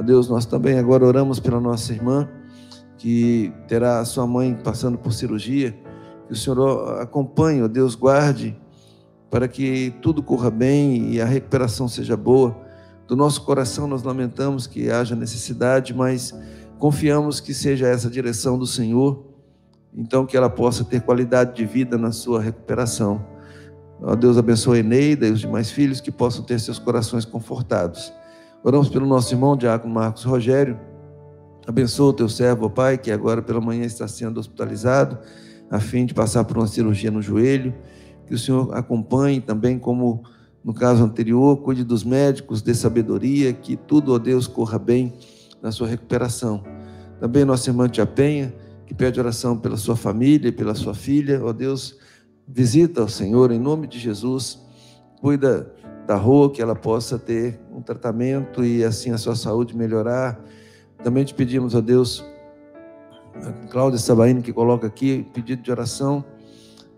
Ó 0.00 0.02
Deus, 0.02 0.30
nós 0.30 0.46
também 0.46 0.78
agora 0.78 1.04
oramos 1.04 1.38
pela 1.38 1.60
nossa 1.60 1.92
irmã, 1.92 2.26
que 2.96 3.52
terá 3.68 4.00
a 4.00 4.04
sua 4.06 4.26
mãe 4.26 4.58
passando 4.64 4.96
por 4.96 5.12
cirurgia. 5.12 5.78
Que 6.26 6.32
o 6.32 6.36
Senhor 6.36 7.02
acompanhe, 7.02 7.62
ó 7.62 7.68
Deus, 7.68 7.94
guarde, 7.94 8.58
para 9.30 9.46
que 9.46 9.92
tudo 10.00 10.22
corra 10.22 10.50
bem 10.50 11.12
e 11.12 11.20
a 11.20 11.26
recuperação 11.26 11.86
seja 11.86 12.16
boa. 12.16 12.56
Do 13.06 13.14
nosso 13.14 13.42
coração 13.42 13.86
nós 13.86 14.02
lamentamos 14.02 14.66
que 14.66 14.90
haja 14.90 15.14
necessidade, 15.14 15.92
mas 15.92 16.34
confiamos 16.78 17.38
que 17.38 17.52
seja 17.52 17.86
essa 17.86 18.08
a 18.08 18.10
direção 18.10 18.58
do 18.58 18.66
Senhor, 18.66 19.22
então 19.94 20.24
que 20.24 20.34
ela 20.34 20.48
possa 20.48 20.82
ter 20.82 21.02
qualidade 21.02 21.54
de 21.54 21.66
vida 21.66 21.98
na 21.98 22.10
sua 22.10 22.40
recuperação. 22.40 23.22
Ó 24.00 24.16
Deus 24.16 24.38
abençoe 24.38 24.82
Neida 24.82 25.26
e 25.26 25.30
os 25.30 25.40
demais 25.40 25.70
filhos 25.70 26.00
que 26.00 26.10
possam 26.10 26.42
ter 26.42 26.58
seus 26.58 26.78
corações 26.78 27.26
confortados. 27.26 28.10
Oramos 28.62 28.90
pelo 28.90 29.06
nosso 29.06 29.32
irmão 29.32 29.56
Diácono 29.56 29.94
Marcos 29.94 30.22
Rogério. 30.22 30.78
Abençoa 31.66 32.10
o 32.10 32.12
teu 32.12 32.28
servo, 32.28 32.68
Pai, 32.68 32.98
que 32.98 33.10
agora 33.10 33.40
pela 33.40 33.58
manhã 33.58 33.86
está 33.86 34.06
sendo 34.06 34.38
hospitalizado, 34.38 35.18
a 35.70 35.80
fim 35.80 36.04
de 36.04 36.12
passar 36.12 36.44
por 36.44 36.58
uma 36.58 36.66
cirurgia 36.66 37.10
no 37.10 37.22
joelho. 37.22 37.74
Que 38.26 38.34
o 38.34 38.38
Senhor 38.38 38.74
acompanhe 38.74 39.40
também, 39.40 39.78
como 39.78 40.24
no 40.62 40.74
caso 40.74 41.02
anterior, 41.02 41.56
cuide 41.62 41.82
dos 41.82 42.04
médicos, 42.04 42.60
dê 42.60 42.74
sabedoria, 42.74 43.50
que 43.54 43.76
tudo, 43.76 44.12
ó 44.12 44.18
Deus, 44.18 44.46
corra 44.46 44.78
bem 44.78 45.14
na 45.62 45.72
sua 45.72 45.88
recuperação. 45.88 46.62
Também 47.18 47.46
nossa 47.46 47.70
irmã 47.70 47.88
Tia 47.88 48.04
Penha, 48.04 48.54
que 48.84 48.92
pede 48.92 49.18
oração 49.18 49.56
pela 49.56 49.78
sua 49.78 49.96
família 49.96 50.48
e 50.48 50.52
pela 50.52 50.74
sua 50.74 50.92
filha. 50.92 51.42
Ó 51.42 51.50
Deus, 51.54 51.96
visita 52.46 53.02
o 53.02 53.08
Senhor 53.08 53.52
em 53.52 53.58
nome 53.58 53.86
de 53.86 53.98
Jesus. 53.98 54.60
Cuida 55.18 55.72
da 56.06 56.16
rua, 56.16 56.50
que 56.50 56.60
ela 56.60 56.74
possa 56.74 57.18
ter 57.18 57.60
um 57.72 57.80
tratamento 57.80 58.64
e 58.64 58.84
assim 58.84 59.10
a 59.10 59.18
sua 59.18 59.36
saúde 59.36 59.76
melhorar. 59.76 60.40
Também 61.02 61.24
te 61.24 61.32
pedimos 61.32 61.74
a 61.74 61.80
Deus, 61.80 62.24
a 63.34 63.66
Cláudia 63.68 63.98
Sabaini, 63.98 64.42
que 64.42 64.52
coloca 64.52 64.86
aqui 64.86 65.26
pedido 65.32 65.62
de 65.62 65.70
oração 65.70 66.24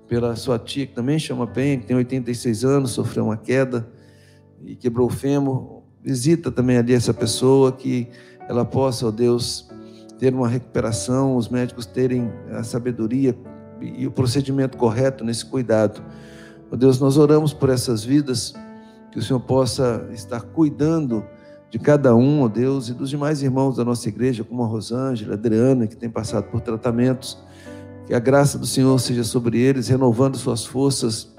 pela 0.08 0.36
sua 0.36 0.58
tia, 0.58 0.86
que 0.86 0.94
também 0.94 1.18
chama 1.18 1.46
Penha, 1.46 1.78
que 1.78 1.86
tem 1.86 1.96
86 1.96 2.64
anos, 2.64 2.90
sofreu 2.90 3.24
uma 3.24 3.36
queda 3.36 3.88
e 4.62 4.76
quebrou 4.76 5.06
o 5.06 5.10
fêmur. 5.10 5.82
Visita 6.02 6.50
também 6.50 6.76
ali 6.76 6.92
essa 6.92 7.14
pessoa, 7.14 7.72
que 7.72 8.08
ela 8.48 8.64
possa, 8.64 9.06
ó 9.06 9.10
Deus, 9.10 9.70
ter 10.18 10.34
uma 10.34 10.48
recuperação, 10.48 11.36
os 11.36 11.48
médicos 11.48 11.86
terem 11.86 12.30
a 12.50 12.62
sabedoria 12.62 13.36
e 13.80 14.06
o 14.06 14.10
procedimento 14.10 14.76
correto 14.76 15.24
nesse 15.24 15.44
cuidado. 15.44 16.02
Ó 16.70 16.76
Deus, 16.76 17.00
nós 17.00 17.16
oramos 17.16 17.52
por 17.52 17.70
essas 17.70 18.04
vidas 18.04 18.54
que 19.12 19.18
o 19.18 19.22
Senhor 19.22 19.40
possa 19.40 20.08
estar 20.12 20.40
cuidando 20.40 21.22
de 21.70 21.78
cada 21.78 22.16
um, 22.16 22.42
ó 22.42 22.48
Deus, 22.48 22.88
e 22.88 22.94
dos 22.94 23.08
demais 23.08 23.42
irmãos 23.42 23.76
da 23.76 23.84
nossa 23.84 24.08
igreja, 24.08 24.42
como 24.42 24.62
a 24.64 24.66
Rosângela, 24.66 25.32
a 25.32 25.36
Adriana, 25.36 25.86
que 25.86 25.96
tem 25.96 26.10
passado 26.10 26.50
por 26.50 26.60
tratamentos. 26.60 27.38
Que 28.06 28.14
a 28.14 28.18
graça 28.18 28.58
do 28.58 28.66
Senhor 28.66 28.98
seja 28.98 29.22
sobre 29.22 29.60
eles, 29.60 29.88
renovando 29.88 30.36
suas 30.36 30.64
forças 30.64 31.32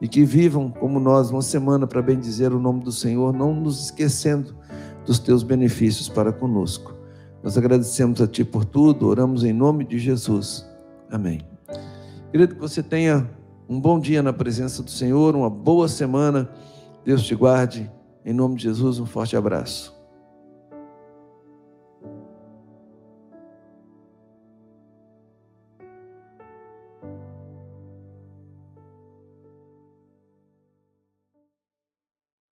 e 0.00 0.08
que 0.08 0.24
vivam 0.24 0.68
como 0.68 0.98
nós 0.98 1.30
uma 1.30 1.42
semana 1.42 1.86
para 1.86 2.02
bendizer 2.02 2.52
o 2.52 2.58
nome 2.58 2.82
do 2.82 2.90
Senhor, 2.90 3.32
não 3.32 3.54
nos 3.54 3.84
esquecendo 3.84 4.54
dos 5.06 5.18
teus 5.18 5.44
benefícios 5.44 6.08
para 6.08 6.32
conosco. 6.32 6.92
Nós 7.42 7.56
agradecemos 7.56 8.20
a 8.20 8.26
Ti 8.26 8.44
por 8.44 8.64
tudo, 8.64 9.06
oramos 9.06 9.44
em 9.44 9.52
nome 9.52 9.84
de 9.84 9.98
Jesus. 9.98 10.66
Amém. 11.10 11.40
Querido, 12.30 12.54
que 12.54 12.60
você 12.60 12.82
tenha 12.82 13.28
um 13.68 13.80
bom 13.80 13.98
dia 13.98 14.22
na 14.22 14.32
presença 14.32 14.82
do 14.82 14.90
Senhor, 14.90 15.34
uma 15.34 15.50
boa 15.50 15.88
semana. 15.88 16.48
Deus 17.04 17.22
te 17.24 17.34
guarde. 17.34 17.90
Em 18.24 18.32
nome 18.32 18.56
de 18.56 18.62
Jesus, 18.62 19.00
um 19.00 19.06
forte 19.06 19.36
abraço. 19.36 20.01